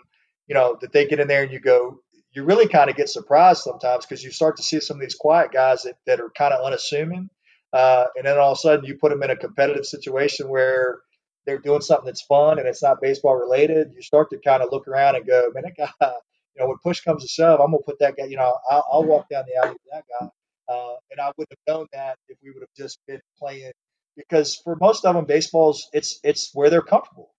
[0.48, 2.00] you know that they get in there and you go.
[2.36, 5.14] You really kind of get surprised sometimes because you start to see some of these
[5.14, 7.30] quiet guys that, that are kind of unassuming
[7.74, 11.00] uh, and then all of a sudden you put them in a competitive situation where
[11.46, 13.94] they're doing something that's fun and it's not baseball related.
[13.96, 16.08] You start to kind of look around and go, man, that guy,
[16.56, 18.26] you know, when push comes to shove, I'm gonna put that guy.
[18.26, 20.28] You know, I'll, I'll walk down the alley with that guy.
[20.74, 23.72] Uh, and I wouldn't have known that if we would have just been playing
[24.16, 27.32] because for most of them, baseball's it's it's where they're comfortable.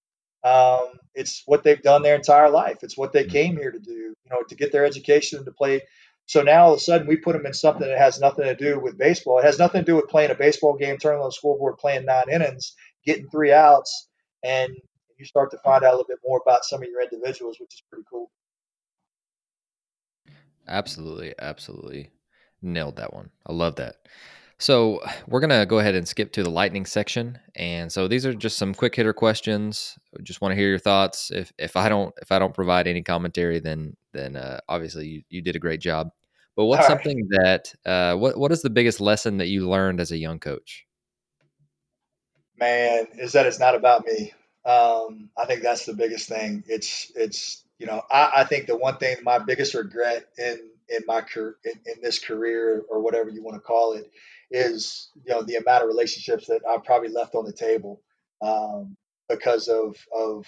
[0.44, 2.78] Um, it's what they've done their entire life.
[2.82, 3.92] It's what they came here to do.
[3.92, 5.82] You know, to get their education and to play
[6.26, 8.54] so now all of a sudden we put them in something that has nothing to
[8.54, 9.38] do with baseball.
[9.38, 12.06] It has nothing to do with playing a baseball game, turning on the scoreboard, playing
[12.06, 12.74] nine innings,
[13.06, 14.08] getting three outs,
[14.42, 14.72] and
[15.18, 17.74] you start to find out a little bit more about some of your individuals, which
[17.74, 18.30] is pretty cool.
[20.66, 22.10] Absolutely, absolutely.
[22.62, 23.30] Nailed that one.
[23.46, 23.96] I love that.
[24.58, 28.32] So we're gonna go ahead and skip to the lightning section, and so these are
[28.32, 29.98] just some quick hitter questions.
[30.22, 31.30] Just want to hear your thoughts.
[31.30, 35.22] If if I don't if I don't provide any commentary, then then uh, obviously you,
[35.28, 36.10] you did a great job.
[36.56, 40.12] But what's something that uh, what what is the biggest lesson that you learned as
[40.12, 40.83] a young coach?
[42.58, 44.32] Man, is that it's not about me.
[44.64, 46.64] Um, I think that's the biggest thing.
[46.66, 51.00] It's it's you know I, I think the one thing my biggest regret in in
[51.06, 54.10] my career in, in this career or whatever you want to call it
[54.50, 58.00] is you know the amount of relationships that I probably left on the table
[58.42, 58.96] um,
[59.28, 60.46] because of of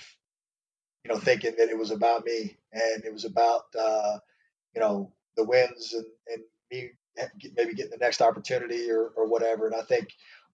[1.05, 4.19] you know thinking that it was about me and it was about uh,
[4.75, 6.91] you know the wins and, and me
[7.57, 9.67] maybe getting the next opportunity or, or whatever.
[9.67, 10.09] And I think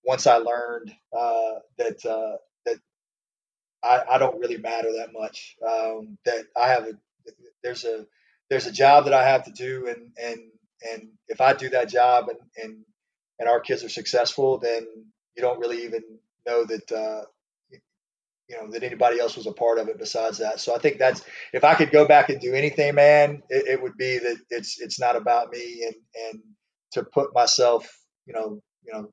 [0.04, 2.36] once I learned uh, that uh,
[2.66, 2.78] that
[3.82, 6.92] I, I, don't really matter that much, um, that I have a
[7.62, 8.06] there's a
[8.50, 10.40] there's a job that I have to do, and and
[10.92, 12.84] and if I do that job and and
[13.38, 14.86] and our kids are successful, then
[15.36, 16.02] you don't really even
[16.46, 17.22] know that uh,
[18.48, 20.60] you know that anybody else was a part of it besides that.
[20.60, 23.82] So I think that's if I could go back and do anything, man, it, it
[23.82, 25.94] would be that it's it's not about me and
[26.28, 26.42] and
[26.92, 27.90] to put myself,
[28.26, 29.12] you know, you know,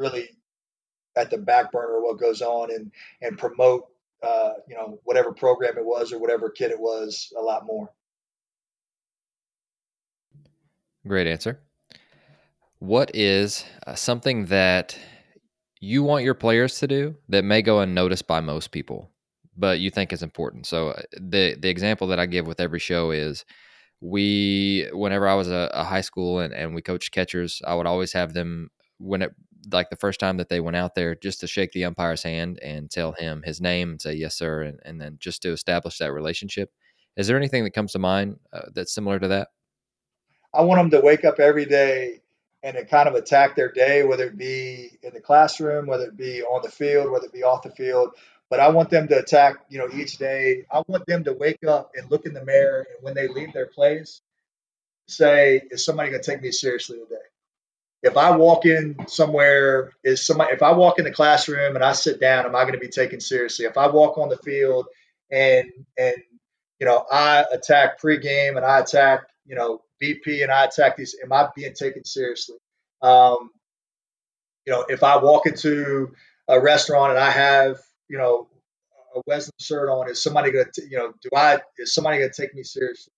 [0.00, 0.30] really
[1.16, 2.90] at the back burner of what goes on and
[3.20, 3.84] and promote
[4.22, 7.90] uh, you know whatever program it was or whatever kid it was a lot more.
[11.06, 11.60] Great answer.
[12.78, 14.98] What is uh, something that
[15.80, 19.10] you want your players to do that may go unnoticed by most people,
[19.56, 20.66] but you think is important.
[20.66, 23.44] So uh, the the example that I give with every show is
[24.00, 27.86] we whenever I was a, a high school and, and we coached catchers, I would
[27.86, 29.34] always have them when it
[29.70, 32.58] like the first time that they went out there just to shake the umpire's hand
[32.62, 35.98] and tell him his name and say yes sir and, and then just to establish
[35.98, 36.70] that relationship
[37.16, 39.48] is there anything that comes to mind uh, that's similar to that
[40.54, 42.20] i want them to wake up every day
[42.62, 46.16] and to kind of attack their day, whether it be in the classroom, whether it
[46.16, 48.10] be on the field, whether it be off the field.
[48.50, 50.66] But I want them to attack, you know, each day.
[50.70, 53.52] I want them to wake up and look in the mirror, and when they leave
[53.52, 54.20] their place,
[55.06, 57.22] say, "Is somebody going to take me seriously today?"
[58.02, 60.52] If I walk in somewhere, is somebody?
[60.54, 62.88] If I walk in the classroom and I sit down, am I going to be
[62.88, 63.66] taken seriously?
[63.66, 64.86] If I walk on the field
[65.30, 66.14] and and
[66.78, 71.14] you know I attack pregame and I attack, you know, BP and I attack these,
[71.22, 72.56] am I being taken seriously?
[73.02, 73.50] Um,
[74.66, 76.12] you know, if I walk into
[76.48, 77.78] a restaurant and I have,
[78.08, 78.48] you know,
[79.14, 82.30] a Wesleyan shirt on, is somebody going to, you know, do I, is somebody going
[82.30, 83.12] to take me seriously?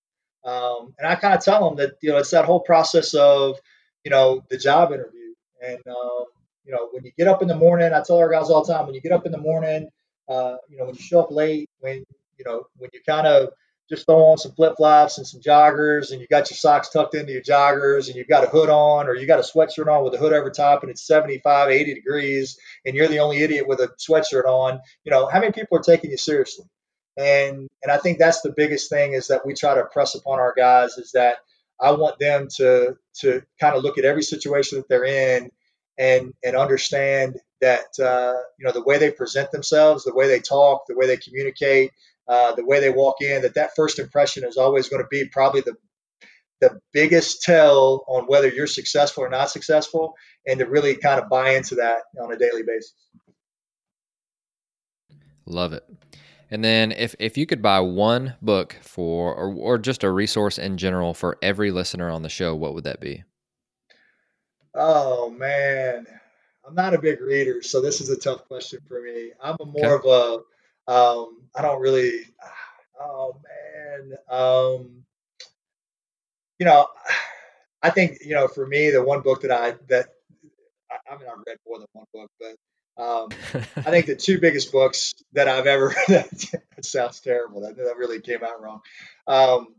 [0.45, 3.59] Um, and I kind of tell them that, you know, it's that whole process of,
[4.05, 5.35] you know, the job interview.
[5.67, 6.25] And, um,
[6.65, 8.73] you know, when you get up in the morning, I tell our guys all the
[8.73, 9.89] time, when you get up in the morning,
[10.29, 12.05] uh, you know, when you show up late, when,
[12.39, 13.51] you know, when you kind of
[13.89, 17.15] just throw on some flip flops and some joggers, and you got your socks tucked
[17.15, 20.05] into your joggers, and you've got a hood on, or you got a sweatshirt on
[20.05, 23.69] with a hood over top, and it's 75, 80 degrees, and you're the only idiot
[23.69, 24.81] with a sweatshirt on.
[25.05, 26.67] You know, how many people are taking you seriously?
[27.17, 30.39] And and I think that's the biggest thing is that we try to press upon
[30.39, 31.37] our guys is that
[31.83, 35.51] I want them to to kind of look at every situation that they're in
[35.99, 40.41] and and understand that uh, you know the way they present themselves, the way they
[40.41, 41.91] talk, the way they communicate,
[42.29, 45.27] uh, the way they walk in, that that first impression is always going to be
[45.27, 45.75] probably the
[46.61, 50.15] the biggest tell on whether you're successful or not successful,
[50.47, 52.95] and to really kind of buy into that on a daily basis.
[55.45, 55.85] Love it.
[56.53, 60.59] And then if, if you could buy one book for or, or just a resource
[60.59, 63.25] in general for every listener on the show, what would that be?
[64.75, 66.07] Oh man.
[66.67, 69.31] I'm not a big reader, so this is a tough question for me.
[69.43, 70.09] I'm a more okay.
[70.09, 70.45] of
[70.87, 72.21] a um, I don't really.
[73.01, 74.13] Oh man.
[74.29, 75.05] Um,
[76.59, 76.87] you know,
[77.83, 80.09] I think you know for me the one book that I that
[80.91, 82.57] I, I mean I've read more than one book, but
[82.97, 87.63] um, I think the two biggest books that I've ever that sounds terrible.
[87.63, 88.81] That, that really came out wrong.
[89.27, 89.75] Um,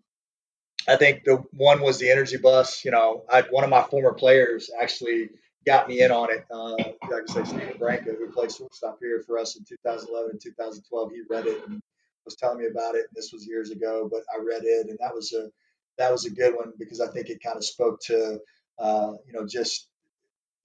[0.88, 2.84] I think the one was the Energy Bus.
[2.84, 5.30] You know, I one of my former players actually
[5.66, 6.46] got me in on it.
[6.52, 6.72] Uh,
[7.10, 11.12] like I say, Stephen Branca, who played shortstop here for us in 2011 and 2012,
[11.12, 11.82] he read it and
[12.26, 13.06] was telling me about it.
[13.08, 15.50] And This was years ago, but I read it, and that was a
[15.98, 18.40] that was a good one because I think it kind of spoke to
[18.80, 19.88] uh, you know just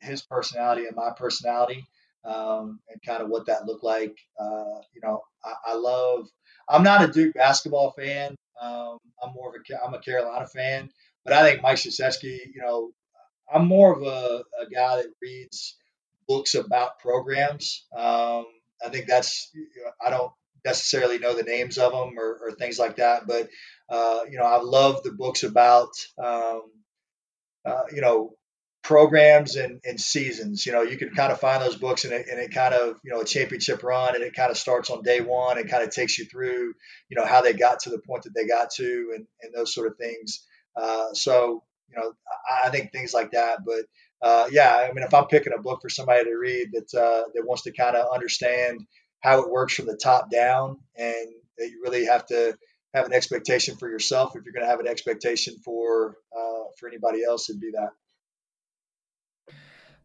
[0.01, 1.87] his personality and my personality
[2.25, 4.17] um, and kind of what that looked like.
[4.39, 6.29] Uh, you know, I, I, love.
[6.69, 8.35] I'm not a Duke basketball fan.
[8.61, 10.91] Um, I'm more of a I'm a Carolina fan,
[11.25, 12.91] but I think Mike Krzyzewski, you know,
[13.53, 15.77] I'm more of a, a guy that reads
[16.27, 17.87] books about programs.
[17.97, 18.47] Um,
[18.85, 19.51] I think that's
[20.05, 20.33] I don't
[20.65, 23.49] necessarily know the names of them or, or things like that, but
[23.89, 25.91] uh, you know I love the books about
[26.23, 26.63] um,
[27.65, 28.35] uh, you know
[28.89, 30.65] programs and, and seasons.
[30.65, 32.99] You know you can kind of find those books and it, and it kind of
[33.05, 35.83] you know a championship run and it kind of starts on day one and kind
[35.83, 36.73] of takes you through
[37.11, 39.75] you know how they got to the point that they got to and, and those
[39.75, 40.47] sort of things.
[40.75, 42.13] Uh, so you know,
[42.51, 43.59] I, I think things like that.
[43.67, 43.85] But
[44.27, 47.29] uh, yeah, I mean, if I'm picking a book for somebody to read that uh,
[47.35, 48.81] that wants to kind of understand
[49.21, 51.27] how it works from the top down, and
[51.59, 52.57] that you really have to
[52.95, 56.89] have an expectation for yourself if you're going to have an expectation for uh, for
[56.89, 57.91] anybody else, it'd be that.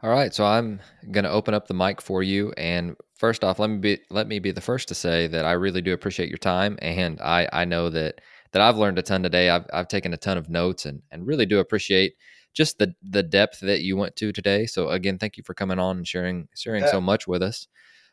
[0.04, 0.82] All right, so I'm
[1.12, 4.28] going to open up the mic for you, and first off, let me be let
[4.28, 7.47] me be the first to say that I really do appreciate your time, and I
[7.54, 8.20] I know that
[8.51, 9.49] that I've learned a ton today.
[9.49, 12.16] I've I've taken a ton of notes, and and really do appreciate
[12.54, 14.66] just the the depth that you went to today.
[14.66, 16.91] So again, thank you for coming on and sharing sharing yeah.
[16.91, 17.70] so much with us.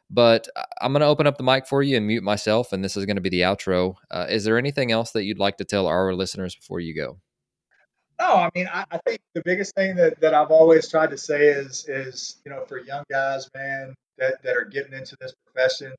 [0.09, 0.47] But
[0.81, 3.05] I'm going to open up the mic for you and mute myself, and this is
[3.05, 3.97] going to be the outro.
[4.13, 7.19] Uh, is there anything else that you'd like to tell our listeners before you go?
[8.21, 11.17] No, I mean, I, I, think the biggest thing that, that I've always tried to
[11.17, 15.33] say is, is you know, for young guys, man, that, that are getting into this
[15.47, 15.95] profession,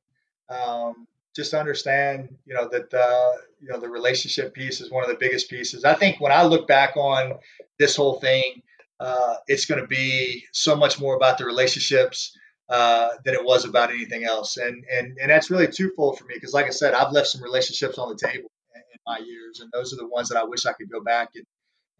[0.47, 5.09] um, just understand, you know, that the, you know the relationship piece is one of
[5.09, 5.83] the biggest pieces.
[5.83, 7.39] I think when I look back on
[7.79, 8.61] this whole thing,
[8.99, 12.37] uh, it's going to be so much more about the relationships
[12.69, 16.35] uh, than it was about anything else, and and and that's really twofold for me
[16.35, 19.71] because, like I said, I've left some relationships on the table in my years, and
[19.71, 21.45] those are the ones that I wish I could go back and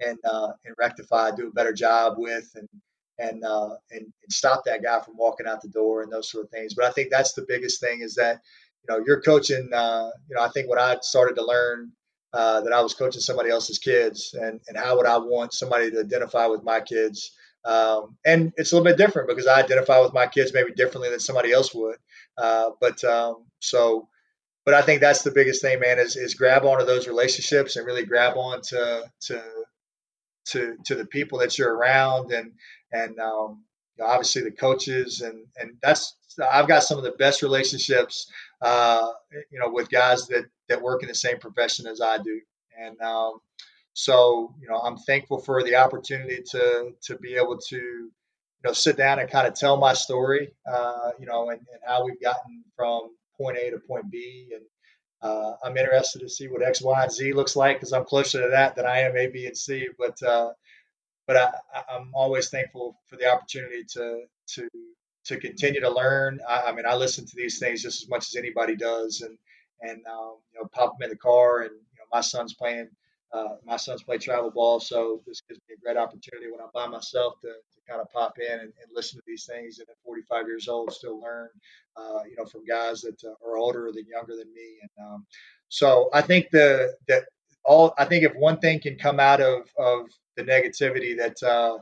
[0.06, 2.68] and uh, and rectify, do a better job with, and
[3.20, 6.46] and, uh, and and stop that guy from walking out the door and those sort
[6.46, 6.74] of things.
[6.74, 8.42] But I think that's the biggest thing is that
[8.84, 9.70] you know you're coaching.
[9.74, 11.92] Uh, you know, I think when I started to learn
[12.34, 15.92] uh, that I was coaching somebody else's kids, and and how would I want somebody
[15.92, 17.32] to identify with my kids.
[17.64, 21.12] Um, and it's a little bit different because I identify with my kids maybe differently
[21.12, 21.98] than somebody else would.
[22.36, 24.08] Uh, but um, so,
[24.66, 27.86] but I think that's the biggest thing, man, is, is grab onto those relationships and
[27.86, 29.44] really grab on to, to
[30.52, 32.52] to to the people that you're around and
[32.92, 33.64] and um,
[34.02, 36.16] obviously the coaches and and that's
[36.52, 38.32] I've got some of the best relationships
[38.62, 39.08] uh,
[39.50, 42.40] you know with guys that that work in the same profession as I do.
[42.80, 43.40] And um,
[43.94, 48.12] so you know I'm thankful for the opportunity to to be able to you
[48.64, 52.06] know sit down and kind of tell my story uh, you know and, and how
[52.06, 54.64] we've gotten from point A to point B and
[55.22, 58.42] uh, I'm interested to see what X, Y, and Z looks like because I'm closer
[58.42, 59.88] to that than I am A, B, and C.
[59.98, 60.52] But uh,
[61.28, 64.24] but I, am always thankful for the opportunity to
[64.56, 64.68] to
[65.26, 66.40] to continue to learn.
[66.48, 69.38] I, I, mean, I listen to these things just as much as anybody does, and
[69.82, 71.62] and um, you know, pop them in the car.
[71.62, 72.90] And you know, my son's playing.
[73.34, 76.70] Uh, my son's play travel ball, so this gives me a great opportunity when I'm
[76.74, 79.80] by myself to, to kind of pop in and, and, listen to these things.
[79.80, 81.48] And at 45 years old, still learn,
[81.96, 84.80] uh, you know, from guys that uh, are older than younger than me.
[84.82, 85.26] And um,
[85.70, 87.24] so I think the that
[87.64, 91.78] all I think if one thing can come out of of the negativity that uh,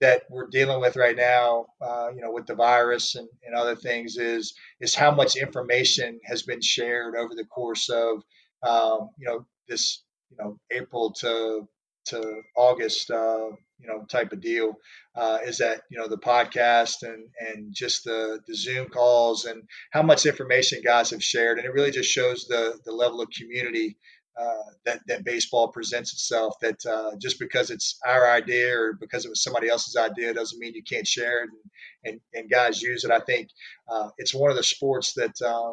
[0.00, 3.74] that we're dealing with right now, uh, you know, with the virus and, and other
[3.74, 8.22] things, is is how much information has been shared over the course of
[8.62, 11.68] um, you know this you know April to
[12.06, 13.48] to August, uh,
[13.80, 14.74] you know, type of deal,
[15.16, 19.62] uh, is that you know the podcast and and just the the Zoom calls and
[19.92, 23.28] how much information guys have shared, and it really just shows the the level of
[23.30, 23.96] community
[24.38, 26.54] uh, that that baseball presents itself.
[26.60, 30.58] That uh, just because it's our idea or because it was somebody else's idea doesn't
[30.60, 33.10] mean you can't share it, and and, and guys use it.
[33.10, 33.48] I think
[33.88, 35.40] uh, it's one of the sports that.
[35.42, 35.72] Um,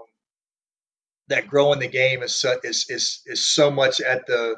[1.30, 4.56] that growing the game is so, is is is so much at the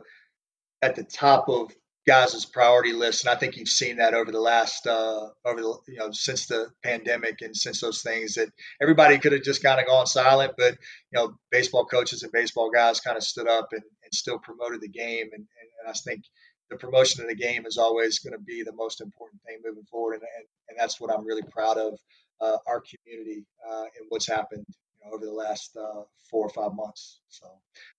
[0.81, 1.71] at the top of
[2.07, 5.77] guys' priority list, and I think you've seen that over the last uh, over the
[5.87, 8.49] you know since the pandemic and since those things that
[8.81, 10.77] everybody could have just kind of gone silent, but
[11.11, 14.81] you know baseball coaches and baseball guys kind of stood up and, and still promoted
[14.81, 16.23] the game, and, and, and I think
[16.69, 19.85] the promotion of the game is always going to be the most important thing moving
[19.85, 21.99] forward, and, and, and that's what I'm really proud of
[22.41, 24.65] uh, our community uh, and what's happened
[25.13, 27.21] over the last uh, four or five months.
[27.29, 27.47] So,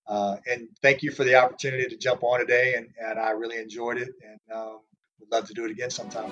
[0.09, 3.59] uh, and thank you for the opportunity to jump on today, and, and I really
[3.59, 4.81] enjoyed it, and um,
[5.21, 6.31] would love to do it again sometime.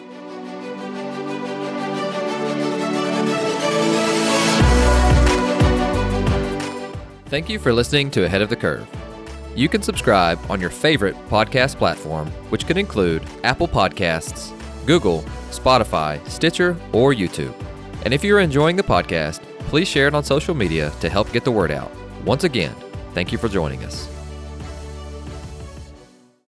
[7.27, 8.87] Thank you for listening to Ahead of the Curve.
[9.57, 14.53] You can subscribe on your favorite podcast platform, which could include Apple Podcasts,
[14.87, 17.55] Google, Spotify, Stitcher, or YouTube.
[18.05, 19.41] And if you're enjoying the podcast,
[19.75, 21.91] please share it on social media to help get the word out.
[22.25, 22.73] Once again,
[23.13, 24.14] thank you for joining us.